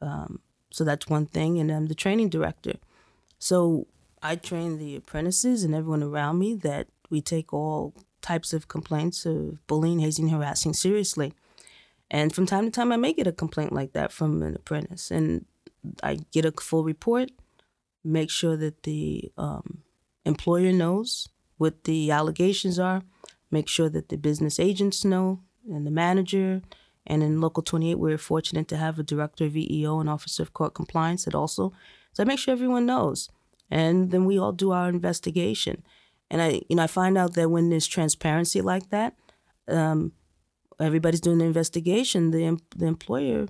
[0.00, 1.58] Um, so that's one thing.
[1.58, 2.74] And I'm the training director.
[3.38, 3.86] So
[4.22, 9.26] I train the apprentices and everyone around me that we take all types of complaints
[9.26, 11.32] of bullying, hazing, harassing seriously.
[12.10, 15.10] And from time to time, I may get a complaint like that from an apprentice.
[15.10, 15.44] And
[16.02, 17.30] I get a full report,
[18.04, 19.82] make sure that the um,
[20.24, 23.02] employer knows what the allegations are,
[23.50, 26.62] make sure that the business agents know, and the manager,
[27.06, 30.52] and in Local 28, we're fortunate to have a director of EEO and officer of
[30.52, 31.72] court compliance that also,
[32.12, 33.30] so I make sure everyone knows.
[33.70, 35.82] And then we all do our investigation.
[36.30, 39.14] And I, you know, I find out that when there's transparency like that,
[39.68, 40.12] um,
[40.80, 42.30] everybody's doing the investigation.
[42.30, 43.46] The the employer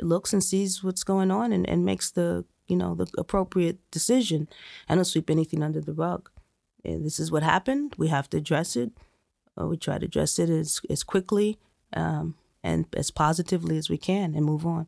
[0.00, 4.48] looks and sees what's going on and, and makes the you know the appropriate decision.
[4.88, 6.30] I don't sweep anything under the rug.
[6.84, 7.94] And this is what happened.
[7.98, 8.92] We have to address it.
[9.60, 11.58] Uh, we try to address it as as quickly
[11.92, 14.86] um, and as positively as we can and move on.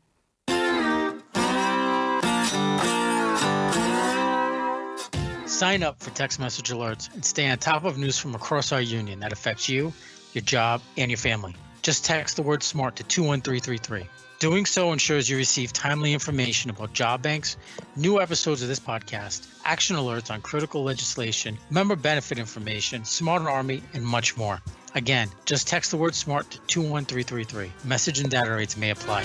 [5.52, 8.80] Sign up for text message alerts and stay on top of news from across our
[8.80, 9.92] union that affects you,
[10.32, 11.54] your job, and your family.
[11.82, 14.08] Just text the word SMART to 21333.
[14.38, 17.58] Doing so ensures you receive timely information about job banks,
[17.96, 23.82] new episodes of this podcast, action alerts on critical legislation, member benefit information, Smart Army,
[23.92, 24.58] and much more.
[24.94, 27.70] Again, just text the word SMART to 21333.
[27.84, 29.20] Message and data rates may apply.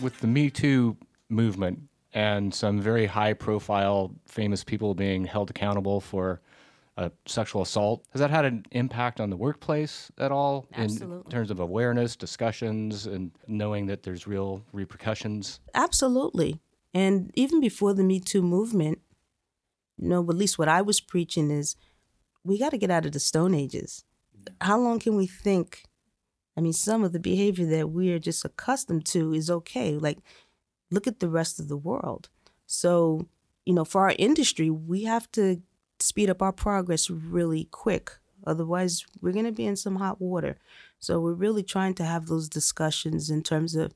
[0.00, 0.96] With the Me Too
[1.28, 1.80] movement
[2.12, 6.40] and some very high profile famous people being held accountable for
[6.96, 11.50] uh, sexual assault, has that had an impact on the workplace at all in terms
[11.50, 15.60] of awareness, discussions, and knowing that there's real repercussions?
[15.74, 16.58] Absolutely.
[16.94, 19.00] And even before the Me Too movement,
[19.98, 21.76] you know, at least what I was preaching is
[22.44, 24.04] we got to get out of the Stone Ages.
[24.62, 25.82] How long can we think?
[26.56, 29.96] I mean, some of the behavior that we are just accustomed to is okay.
[29.98, 30.18] Like,
[30.90, 32.28] look at the rest of the world.
[32.66, 33.28] So,
[33.64, 35.62] you know, for our industry, we have to
[35.98, 38.12] speed up our progress really quick.
[38.46, 40.58] Otherwise, we're going to be in some hot water.
[40.98, 43.92] So, we're really trying to have those discussions in terms of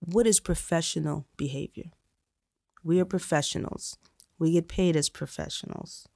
[0.00, 1.90] what is professional behavior?
[2.82, 3.98] We are professionals.
[4.38, 6.08] We get paid as professionals.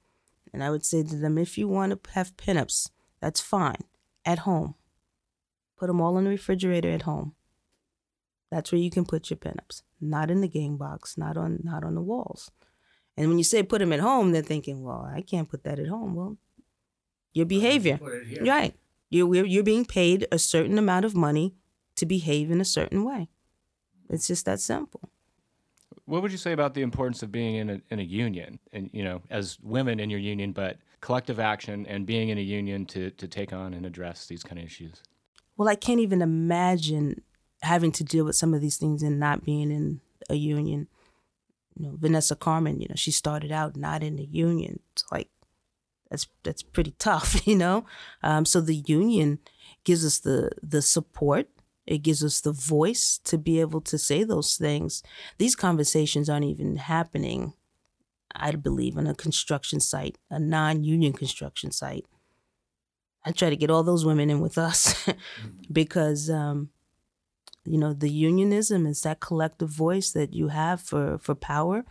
[0.51, 3.83] And I would say to them if you want to have pinups, that's fine.
[4.25, 4.75] At home.
[5.77, 7.34] Put them all in the refrigerator at home.
[8.51, 9.81] That's where you can put your pinups.
[9.99, 12.51] Not in the game box, not on not on the walls.
[13.17, 15.79] And when you say put them at home, they're thinking, well, I can't put that
[15.79, 16.15] at home.
[16.15, 16.37] Well,
[17.33, 17.97] your behavior.
[18.41, 18.75] Right.
[19.09, 21.55] You're, we're- you're being paid a certain amount of money
[21.95, 23.29] to behave in a certain way.
[24.09, 25.09] It's just that simple.
[26.05, 28.89] What would you say about the importance of being in a, in a union and,
[28.93, 32.85] you know, as women in your union, but collective action and being in a union
[32.87, 35.01] to, to take on and address these kind of issues?
[35.57, 37.21] Well, I can't even imagine
[37.65, 40.87] having to deal with some of these things and not being in a union.
[41.77, 44.79] You know, Vanessa Carmen, you know, she started out not in the union.
[45.11, 45.29] Like
[46.09, 47.85] that's that's pretty tough, you know.
[48.23, 49.39] Um, so the union
[49.83, 51.49] gives us the the support.
[51.85, 55.03] It gives us the voice to be able to say those things.
[55.37, 57.53] These conversations aren't even happening,
[58.33, 62.05] I believe, on a construction site, a non-union construction site.
[63.23, 65.07] I try to get all those women in with us
[65.71, 66.69] because um,
[67.65, 71.85] you know the unionism is that collective voice that you have for for power,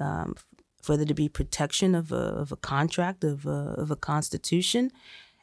[0.00, 0.34] um,
[0.82, 4.90] for there to be protection of a of a contract of a of a constitution,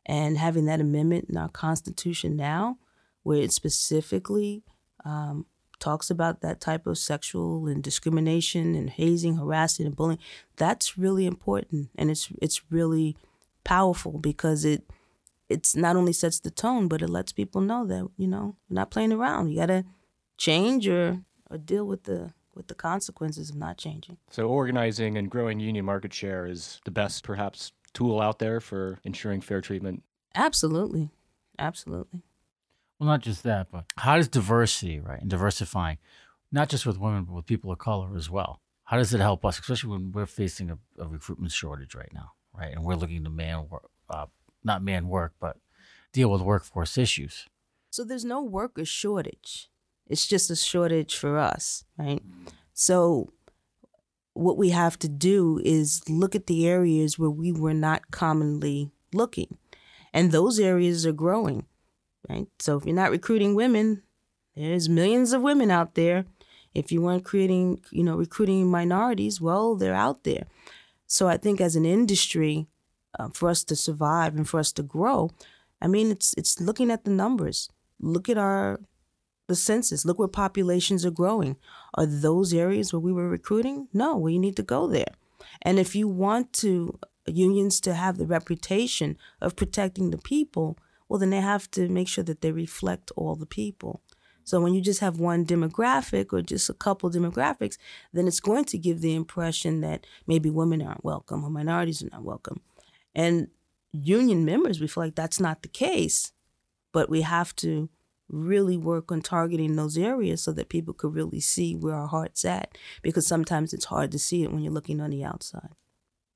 [0.06, 2.78] and having that amendment in our constitution now,
[3.24, 4.64] where it specifically
[5.06, 5.46] um,
[5.80, 10.20] talks about that type of sexual and discrimination and hazing, harassing, and bullying.
[10.58, 13.16] That's really important, and it's it's really
[13.64, 14.84] powerful because it
[15.50, 18.76] it's not only sets the tone, but it lets people know that you know you're
[18.76, 19.50] not playing around.
[19.50, 19.86] You gotta
[20.38, 24.18] change or or deal with the with the consequences of not changing.
[24.30, 29.00] So organizing and growing union market share is the best, perhaps, tool out there for
[29.04, 30.04] ensuring fair treatment.
[30.36, 31.10] Absolutely,
[31.58, 32.22] absolutely.
[33.00, 36.00] Well, not just that, but how does diversity, right, and diversifying,
[36.52, 39.46] not just with women, but with people of color as well, how does it help
[39.46, 43.24] us, especially when we're facing a, a recruitment shortage right now, right, and we're looking
[43.24, 44.26] to man work, uh,
[44.64, 45.58] not man work, but
[46.14, 47.48] deal with workforce issues.
[47.92, 49.70] So there's no worker shortage.
[50.08, 52.22] It's just a shortage for us, right?
[52.74, 53.32] So
[54.34, 58.92] what we have to do is look at the areas where we were not commonly
[59.14, 59.58] looking.
[60.14, 61.66] And those areas are growing,
[62.28, 62.48] right?
[62.60, 64.04] So if you're not recruiting women,
[64.56, 66.26] there's millions of women out there.
[66.74, 70.46] If you weren't creating, you know, recruiting minorities, well, they're out there.
[71.06, 72.68] So I think as an industry,
[73.18, 75.32] uh, for us to survive and for us to grow,
[75.82, 77.70] I mean, it's it's looking at the numbers.
[78.00, 78.80] Look at our
[79.48, 80.06] the census.
[80.06, 81.58] Look where populations are growing.
[81.96, 83.88] Are those areas where we were recruiting?
[83.94, 85.14] No, we need to go there.
[85.62, 91.20] And if you want to unions to have the reputation of protecting the people, well,
[91.20, 94.02] then they have to make sure that they reflect all the people.
[94.44, 97.78] So when you just have one demographic or just a couple demographics,
[98.14, 102.10] then it's going to give the impression that maybe women aren't welcome or minorities are
[102.12, 102.62] not welcome.
[103.20, 103.50] And
[103.92, 106.32] union members, we feel like that's not the case,
[106.94, 107.90] but we have to
[108.30, 112.46] really work on targeting those areas so that people could really see where our heart's
[112.46, 115.72] at because sometimes it's hard to see it when you're looking on the outside.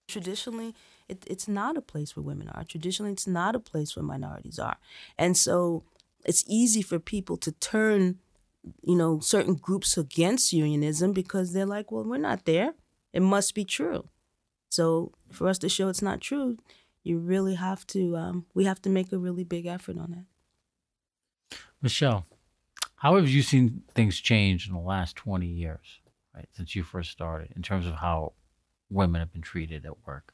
[0.10, 0.76] Traditionally,
[1.08, 2.66] it, it's not a place where women are.
[2.66, 4.76] Traditionally, it's not a place where minorities are.
[5.18, 5.86] And so
[6.26, 8.20] it's easy for people to turn,
[8.82, 12.74] you know, certain groups against unionism because they're like, well, we're not there.
[13.14, 14.10] It must be true.
[14.74, 16.58] So for us to show it's not true,
[17.04, 20.26] you really have to, um, we have to make a really big effort on
[21.52, 21.58] that.
[21.80, 22.26] Michelle,
[22.96, 26.00] how have you seen things change in the last 20 years,
[26.34, 28.34] right, since you first started, in terms of how
[28.90, 30.34] women have been treated at work?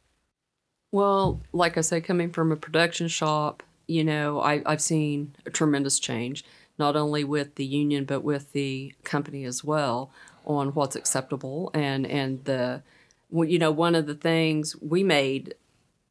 [0.93, 5.49] Well, like I say, coming from a production shop, you know, I, I've seen a
[5.49, 6.45] tremendous change,
[6.77, 10.11] not only with the union, but with the company as well
[10.45, 11.71] on what's acceptable.
[11.73, 12.83] And, and the,
[13.29, 15.55] well, you know, one of the things we made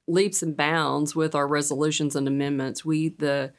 [0.07, 2.85] leaps and bounds with our resolutions and amendments.
[2.85, 3.53] We, the,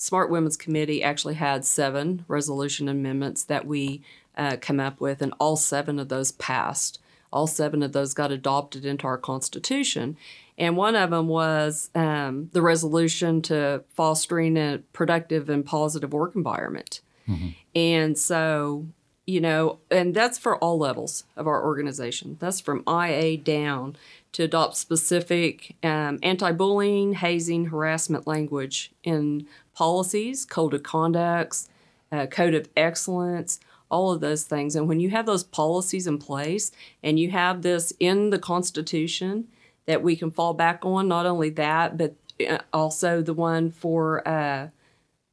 [0.00, 4.00] Smart Women's Committee actually had seven resolution amendments that we
[4.36, 7.00] uh, come up with, and all seven of those passed.
[7.32, 10.16] All seven of those got adopted into our Constitution.
[10.56, 16.36] And one of them was um, the resolution to fostering a productive and positive work
[16.36, 17.00] environment.
[17.28, 17.48] Mm-hmm.
[17.74, 18.86] And so,
[19.28, 22.38] you know, and that's for all levels of our organization.
[22.40, 23.94] That's from IA down
[24.32, 31.68] to adopt specific um, anti bullying, hazing, harassment language in policies, code of conducts,
[32.10, 33.60] uh, code of excellence,
[33.90, 34.74] all of those things.
[34.74, 36.72] And when you have those policies in place
[37.02, 39.48] and you have this in the Constitution
[39.84, 42.14] that we can fall back on, not only that, but
[42.48, 44.68] uh, also the one for uh,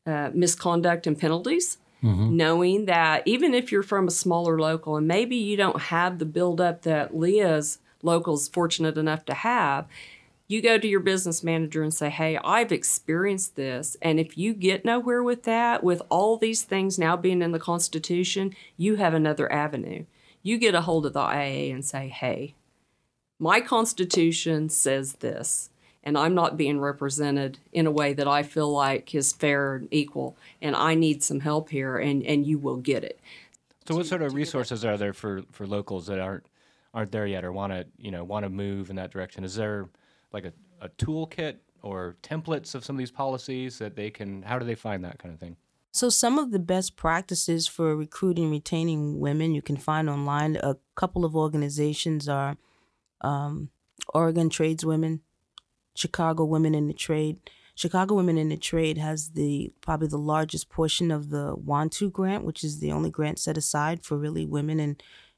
[0.06, 1.78] uh, misconduct and penalties.
[2.06, 2.38] Mm-hmm.
[2.38, 6.26] Knowing that even if you're from a smaller local and maybe you don't have the
[6.26, 9.88] buildup that Leah's local is fortunate enough to have,
[10.47, 13.97] you go to your business manager and say, Hey, I've experienced this.
[14.01, 17.60] And if you get nowhere with that, with all these things now being in the
[17.60, 20.06] Constitution, you have another avenue.
[20.43, 22.53] You get a hold of the IA and say, Hey,
[23.39, 25.72] my Constitution says this,
[26.06, 29.88] and I'm not being represented in a way that I feel like is fair and
[29.91, 33.20] equal, and I need some help here, and, and you will get it.
[33.88, 36.45] So, what sort of resources are there for, for locals that aren't
[36.93, 39.43] aren't there yet or want to you know want to move in that direction?
[39.43, 39.89] Is there
[40.32, 44.60] like a, a toolkit or templates of some of these policies that they can how
[44.60, 45.56] do they find that kind of thing
[45.91, 50.58] so some of the best practices for recruiting and retaining women you can find online
[50.58, 52.58] a couple of organizations are
[53.22, 53.70] um,
[54.14, 55.20] oregon tradeswomen
[55.96, 57.39] chicago women in the trade.
[57.74, 62.46] Chicago women in the trade has the probably the largest portion of the WANTO grant
[62.46, 64.98] which is the only grant set aside for really women in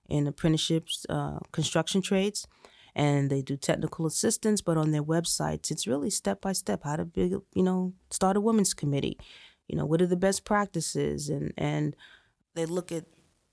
[0.09, 2.47] in apprenticeships uh, construction trades.
[2.95, 6.97] And they do technical assistance but on their websites it's really step by step how
[6.97, 9.17] to be, you know start a women's committee.
[9.67, 11.29] You know what are the best practices?
[11.29, 11.95] And and
[12.53, 13.05] they look at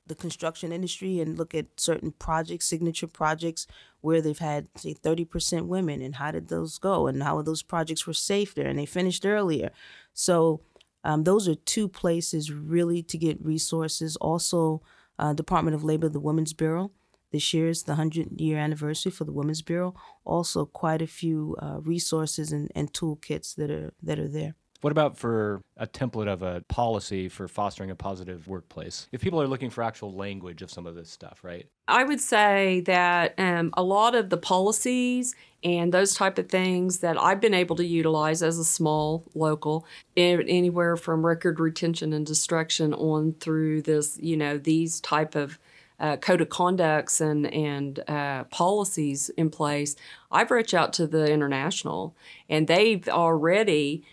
[0.07, 3.66] the construction industry and look at certain projects signature projects
[4.00, 8.07] where they've had say 30% women and how did those go and how those projects
[8.07, 9.70] were safer and they finished earlier
[10.12, 10.61] so
[11.05, 14.82] um, those are two places really to get resources also
[15.18, 16.90] uh, department of labor the women's bureau
[17.34, 19.96] this year is the 100 year anniversary for the Women's Bureau.
[20.24, 24.55] Also, quite a few uh, resources and, and toolkits that are that are there.
[24.85, 29.09] What about for a template of a policy for fostering a positive workplace?
[29.12, 31.66] If people are looking for actual language of some of this stuff, right?
[31.89, 36.99] I would say that um, a lot of the policies and those type of things
[36.99, 39.87] that I've been able to utilize as a small local,
[40.18, 45.59] anywhere from record retention and destruction on through this, you know, these type of
[45.99, 49.97] uh, code of conducts and and uh, policies in place,
[50.30, 52.14] I've reached out to the international,
[52.51, 54.05] and they've already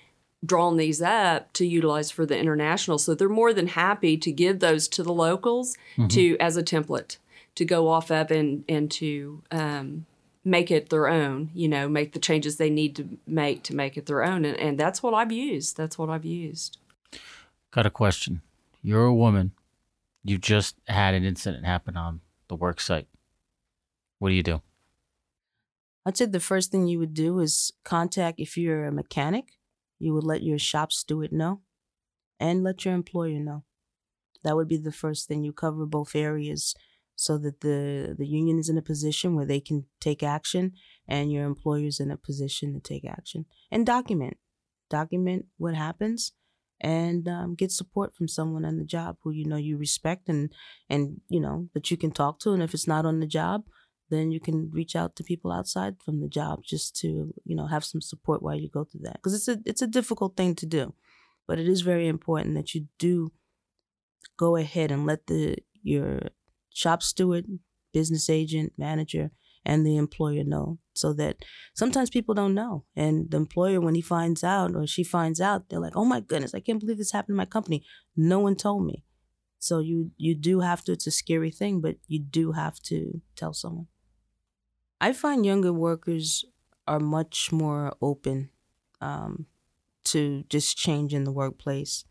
[0.46, 2.98] drawn these up to utilize for the international.
[2.98, 6.08] So they're more than happy to give those to the locals mm-hmm.
[6.08, 7.18] to as a template
[7.56, 10.06] to go off of and and to um,
[10.44, 11.52] make it their own.
[11.54, 14.58] You know, make the changes they need to make to make it their own, and,
[14.58, 15.78] and that's what I've used.
[15.78, 16.78] That's what I've used.
[17.72, 18.42] Got a question.
[18.84, 19.52] You're a woman
[20.24, 23.08] you just had an incident happen on the work site.
[24.20, 24.62] What do you do?
[26.06, 29.58] I'd say the first thing you would do is contact, if you're a mechanic,
[30.02, 31.62] you would let your shop steward know
[32.40, 33.66] and let your employer know.
[34.44, 35.44] That would be the first thing.
[35.44, 36.76] You cover both areas
[37.16, 40.74] so that the, the union is in a position where they can take action
[41.08, 43.46] and your employer is in a position to take action.
[43.70, 44.38] And document.
[44.90, 46.34] Document what happens
[46.82, 50.52] and um, get support from someone on the job who you know you respect and
[50.90, 53.64] and you know that you can talk to and if it's not on the job
[54.12, 57.66] then you can reach out to people outside from the job just to you know
[57.66, 59.16] have some support while you go through that.
[59.16, 60.94] Because it's a it's a difficult thing to do
[61.52, 63.32] but it is very important that you do
[64.38, 66.22] go ahead and let the your
[66.74, 67.46] shop steward
[67.92, 69.32] business agent manager
[69.66, 71.36] and the employer know so that
[71.74, 72.86] sometimes people don't know.
[72.96, 76.22] And the employer when he finds out or she finds out they're like oh my
[76.22, 77.84] goodness i can't believe this happened in my company.
[78.16, 79.04] No one told me.
[79.60, 83.22] So you you do have to it's a scary thing but you do have to
[83.36, 83.88] tell someone
[85.02, 86.46] i find younger workers
[86.88, 88.52] are much more open
[89.02, 89.48] um,
[90.06, 92.06] to just change in the workplace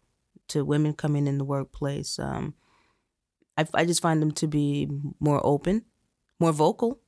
[0.49, 2.55] to women coming in the workplace um,
[3.57, 4.89] I, I just find them to be
[5.19, 5.85] more open
[6.39, 7.01] more vocal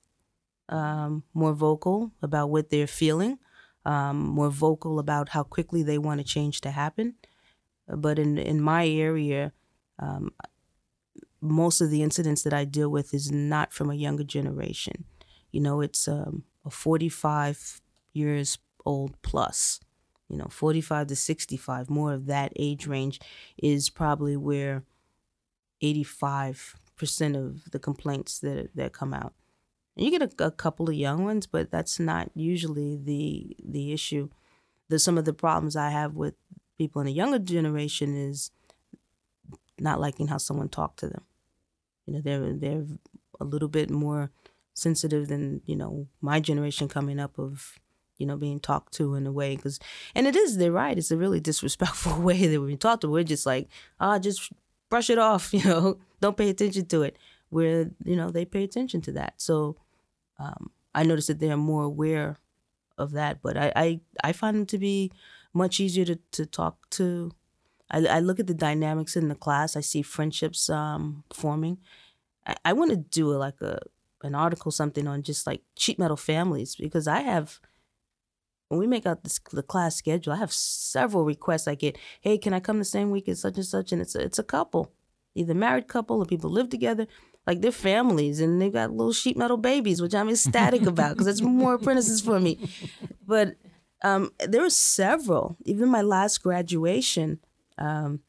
[0.71, 3.39] um, more vocal about what they're feeling,
[3.85, 7.17] um, more vocal about how quickly they want a change to happen.
[7.89, 9.53] But in in my area,
[9.99, 10.33] um,
[11.41, 15.05] most of the incidents that I deal with is not from a younger generation.
[15.53, 17.81] You know, it's um, a 45
[18.15, 19.81] years old plus.
[20.29, 23.21] you know, 45 to 65, more of that age range
[23.59, 24.85] is probably where
[25.83, 29.35] 85% of the complaints that that come out.
[29.97, 33.93] And you get a, a couple of young ones, but that's not usually the the
[33.93, 34.31] issue.
[34.89, 36.35] The some of the problems I have with
[36.79, 38.51] people in the younger generation is
[39.79, 41.25] not liking how someone talked to them.
[42.07, 42.87] You know, they're they're
[43.41, 44.31] a little bit more
[44.75, 47.79] sensitive than you know my generation coming up of
[48.19, 49.79] you know being talked to in a way because
[50.15, 53.23] and it is they're right it's a really disrespectful way that we're talked to we're
[53.23, 53.69] just like
[54.01, 54.53] ah just
[54.93, 55.99] brush it off you know?
[56.21, 57.17] Don't pay attention to it.
[57.49, 59.35] Where you know they pay attention to that.
[59.39, 59.77] So
[60.39, 62.39] um, i notice that they're more aware
[62.99, 65.11] of that but i i, I find them to be
[65.55, 67.31] much easier to, to talk to.
[67.91, 71.79] I, I look at the dynamics in the class i see friendships um, forming.
[72.47, 73.81] I, I want to do a, like a
[74.25, 77.61] an article something on just like sheet metal families because I have
[78.73, 81.99] when we make out this, the class schedule, I have several requests I get.
[82.23, 83.93] Hey, can I come the same week as such and such?
[83.93, 84.91] And it's a, it's a couple,
[85.35, 87.07] either married couple or people live together,
[87.47, 91.27] like they're families, and they've got little sheet metal babies, which I'm ecstatic about because
[91.27, 92.67] that's more apprentices for me.
[93.27, 93.57] But
[94.03, 95.59] um, there were several.
[95.67, 97.41] Even my last graduation,
[97.77, 98.21] um,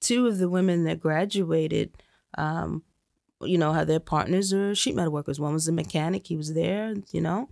[0.00, 1.92] two of the women that graduated
[2.36, 2.82] um,
[3.42, 5.40] you know, how their partners are sheet metal workers.
[5.40, 7.48] One was a mechanic, he was there, you know.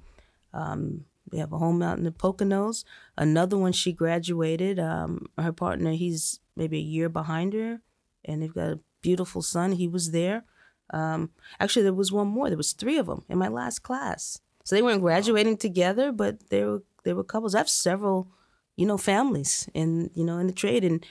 [0.52, 2.84] Um, we have a home out in the Poconos.
[3.16, 4.78] Another one, she graduated.
[4.78, 7.80] Um, her partner, he's maybe a year behind her,
[8.24, 9.72] and they've got a beautiful son.
[9.72, 10.44] He was there.
[10.90, 11.30] Um,
[11.60, 12.48] actually, there was one more.
[12.48, 14.40] There was three of them in my last class.
[14.64, 17.54] So they weren't graduating together, but they were they were couples.
[17.54, 18.28] I have several,
[18.76, 21.04] you know, families in you know in the trade, and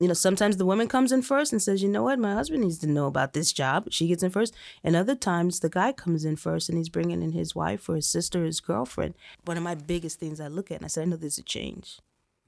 [0.00, 2.62] you know, sometimes the woman comes in first and says, you know what, my husband
[2.62, 3.88] needs to know about this job.
[3.90, 4.54] She gets in first.
[4.82, 7.96] And other times the guy comes in first and he's bringing in his wife or
[7.96, 9.14] his sister or his girlfriend.
[9.44, 11.42] One of my biggest things I look at and I said, I know there's a
[11.42, 12.00] change.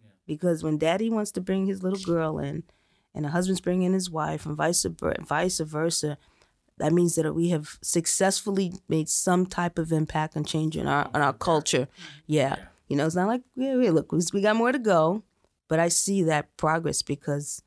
[0.03, 0.12] Yeah.
[0.26, 2.62] Because when daddy wants to bring his little girl in
[3.14, 4.86] and the husband's bringing his wife and vice,
[5.20, 6.16] vice versa,
[6.78, 11.11] that means that we have successfully made some type of impact and change in our,
[11.14, 11.86] in our culture.
[11.92, 12.18] Mm-hmm.
[12.28, 12.55] Yeah.
[12.57, 12.64] yeah.
[12.88, 15.22] You know, it's not like, yeah, look, we got more to go
[15.72, 17.62] but I see that progress because,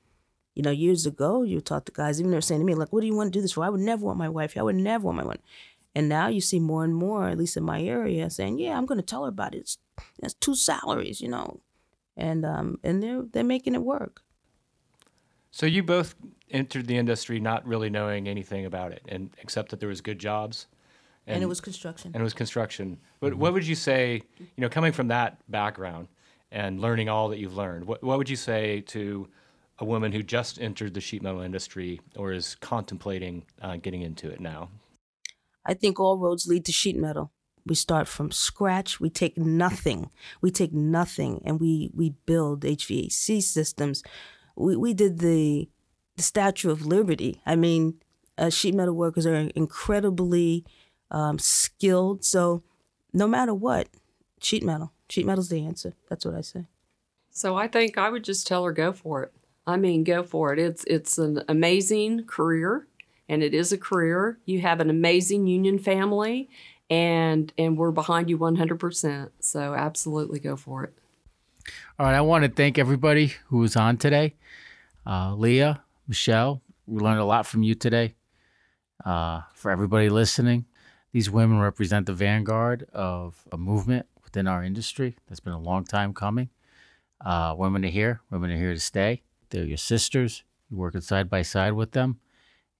[0.53, 3.01] you know, years ago, you talk to guys, even they're saying to me, like, what
[3.01, 3.63] do you want to do this for?
[3.63, 4.53] I would never want my wife.
[4.53, 4.61] here.
[4.61, 5.39] I would never want my one.
[5.95, 8.85] And now you see more and more, at least in my area, saying, yeah, I'm
[8.85, 9.61] going to tell her about it.
[9.61, 9.79] It's,
[10.21, 11.61] it's two salaries, you know.
[12.15, 14.21] And um, and they're they're making it work.
[15.49, 16.13] So you both
[16.51, 20.19] entered the industry not really knowing anything about it, and except that there was good
[20.19, 20.67] jobs,
[21.25, 22.11] and, and it was construction.
[22.13, 22.99] And it was construction.
[23.19, 23.41] But mm-hmm.
[23.41, 26.07] what would you say, you know, coming from that background,
[26.51, 29.27] and learning all that you've learned, what, what would you say to
[29.79, 34.29] a woman who just entered the sheet metal industry or is contemplating uh, getting into
[34.29, 34.69] it now?
[35.65, 37.31] I think all roads lead to sheet metal.
[37.65, 38.99] We start from scratch.
[38.99, 40.11] We take nothing.
[40.39, 44.03] We take nothing, and we we build HVAC systems.
[44.55, 45.67] We we did the
[46.15, 47.41] the Statue of Liberty.
[47.45, 47.95] I mean,
[48.37, 50.65] uh, sheet metal workers are incredibly
[51.11, 52.23] um, skilled.
[52.23, 52.63] So,
[53.13, 53.89] no matter what,
[54.41, 54.91] sheet metal.
[55.09, 55.93] Sheet metal's the answer.
[56.09, 56.65] That's what I say.
[57.29, 59.33] So I think I would just tell her go for it.
[59.67, 60.59] I mean, go for it.
[60.59, 62.87] It's it's an amazing career,
[63.27, 64.37] and it is a career.
[64.45, 66.49] You have an amazing union family,
[66.89, 69.31] and and we're behind you 100%.
[69.39, 70.93] So absolutely go for it.
[71.99, 74.35] All right, I want to thank everybody who was on today.
[75.05, 78.15] Uh, Leah, Michelle, we learned a lot from you today.
[79.03, 80.65] Uh, for everybody listening,
[81.11, 84.05] these women represent the vanguard of a movement
[84.35, 85.15] within our industry.
[85.27, 86.49] That's been a long time coming.
[87.25, 88.19] Uh, women are here.
[88.29, 89.21] Women are here to stay.
[89.49, 90.43] They're your sisters.
[90.69, 92.19] You're working side by side with them.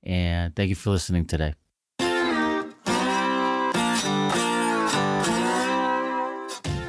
[0.04, 1.54] And thank you for listening today.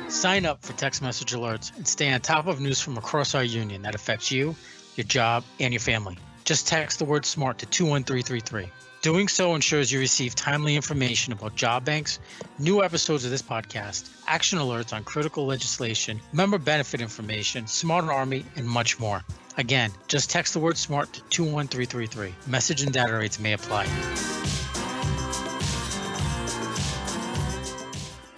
[0.09, 3.45] Sign up for text message alerts and stay on top of news from across our
[3.45, 4.57] union that affects you,
[4.97, 6.19] your job, and your family.
[6.45, 8.69] Just text the word SMART to 21333.
[9.03, 12.19] Doing so ensures you receive timely information about job banks,
[12.59, 18.45] new episodes of this podcast, action alerts on critical legislation, member benefit information, Smart Army,
[18.57, 19.23] and much more.
[19.59, 22.35] Again, just text the word SMART to 21333.
[22.51, 23.87] Message and data rates may apply.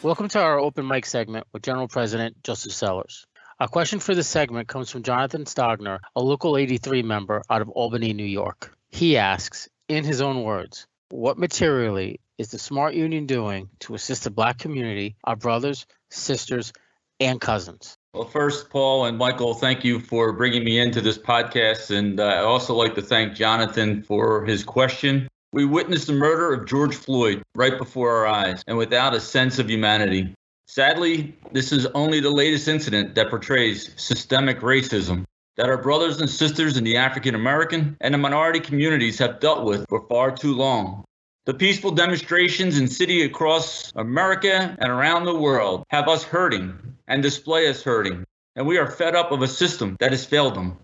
[0.03, 3.27] Welcome to our open mic segment with General President Joseph Sellers.
[3.59, 7.69] Our question for this segment comes from Jonathan Stogner, a Local 83 member out of
[7.71, 8.77] Albany, New York.
[8.91, 14.25] He asks in his own words, what materially is the Smart Union doing to assist
[14.25, 16.73] the Black community, our brothers, sisters,
[17.19, 17.97] and cousins?
[18.15, 21.97] Well, first, Paul and Michael, thank you for bringing me into this podcast.
[21.97, 25.29] And uh, I also like to thank Jonathan for his question.
[25.53, 29.59] We witnessed the murder of George Floyd right before our eyes and without a sense
[29.59, 30.35] of humanity.
[30.67, 35.25] Sadly, this is only the latest incident that portrays systemic racism
[35.59, 39.65] that our brothers and sisters in the African American and the minority communities have dealt
[39.65, 41.05] with for far too long.
[41.47, 46.79] The peaceful demonstrations in cities across America and around the world have us hurting
[47.09, 50.55] and display us hurting, and we are fed up of a system that has failed
[50.55, 50.79] them.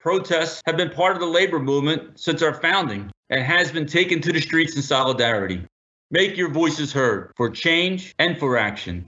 [0.00, 4.22] Protests have been part of the labor movement since our founding and has been taken
[4.22, 5.66] to the streets in solidarity.
[6.10, 9.06] Make your voices heard for change and for action.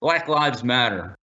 [0.00, 1.16] Black Lives Matter.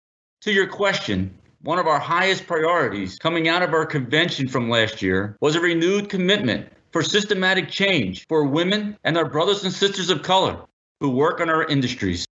[0.42, 5.00] To your question, one of our highest priorities coming out of our convention from last
[5.00, 10.10] year was a renewed commitment for systematic change for women and our brothers and sisters
[10.10, 10.60] of color
[11.00, 12.26] who work in our industries.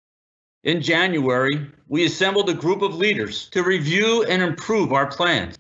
[0.64, 5.58] In January, we assembled a group of leaders to review and improve our plans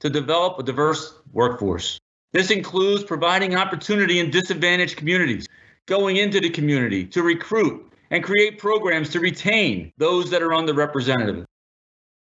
[0.00, 1.98] to develop a diverse workforce.
[2.34, 5.46] This includes providing opportunity in disadvantaged communities,
[5.86, 11.46] going into the community to recruit and create programs to retain those that are underrepresented.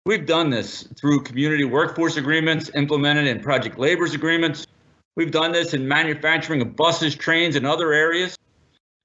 [0.08, 4.68] We've done this through community workforce agreements implemented in project labors agreements.
[5.16, 8.38] We've done this in manufacturing of buses, trains, and other areas.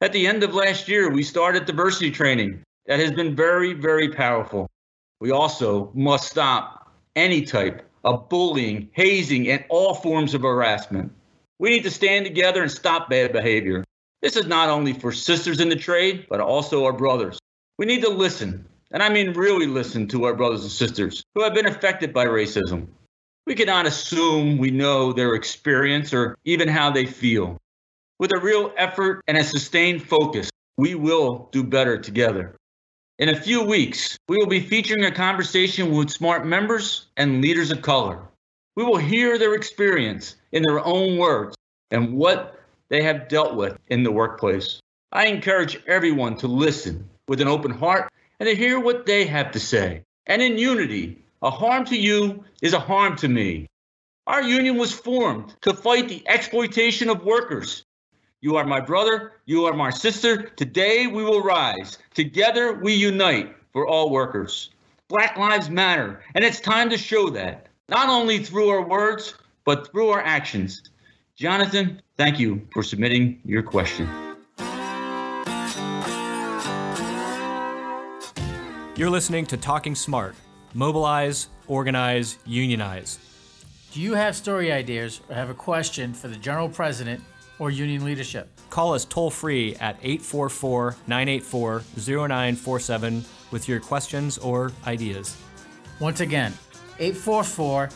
[0.03, 4.11] At the end of last year, we started diversity training that has been very, very
[4.11, 4.69] powerful.
[5.23, 11.11] We also must stop any type of bullying, hazing, and all forms of harassment.
[11.59, 13.85] We need to stand together and stop bad behavior.
[14.21, 17.39] This is not only for sisters in the trade, but also our brothers.
[17.79, 21.43] We need to listen and I mean really listen to our brothers and sisters who
[21.43, 22.89] have been affected by racism.
[23.47, 27.59] We cannot assume we know their experience or even how they feel.
[28.19, 32.55] With a real effort and a sustained focus, we will do better together.
[33.19, 37.71] In a few weeks, we will be featuring a conversation with smart members and leaders
[37.71, 38.21] of color.
[38.77, 41.55] We will hear their experience in their own words
[41.91, 44.81] and what they have dealt with in the workplace.
[45.13, 48.11] I encourage everyone to listen with an open heart
[48.41, 50.03] and to hear what they have to say.
[50.27, 53.69] And in unity, a harm to you is a harm to me.
[54.27, 57.85] Our union was formed to fight the exploitation of workers.
[58.41, 60.43] You are my brother, you are my sister.
[60.43, 61.99] Today we will rise.
[62.15, 64.71] Together we unite for all workers.
[65.09, 69.35] Black Lives Matter, and it's time to show that, not only through our words,
[69.65, 70.83] but through our actions.
[71.35, 74.30] Jonathan, thank you for submitting your question.
[79.01, 80.35] You're listening to Talking Smart.
[80.75, 83.19] Mobilize, organize, unionize.
[83.93, 87.25] Do you have story ideas or have a question for the General President
[87.59, 88.51] or union leadership?
[88.69, 95.35] Call us toll free at 844 984 0947 with your questions or ideas.
[95.99, 96.53] Once again,
[96.99, 97.89] 844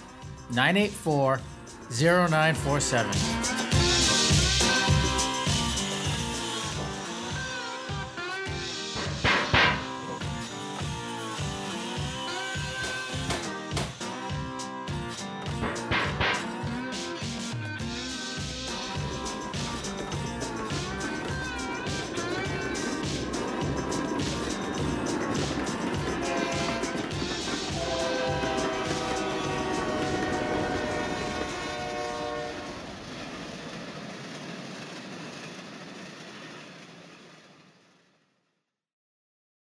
[0.52, 1.40] 984
[1.90, 3.53] 0947.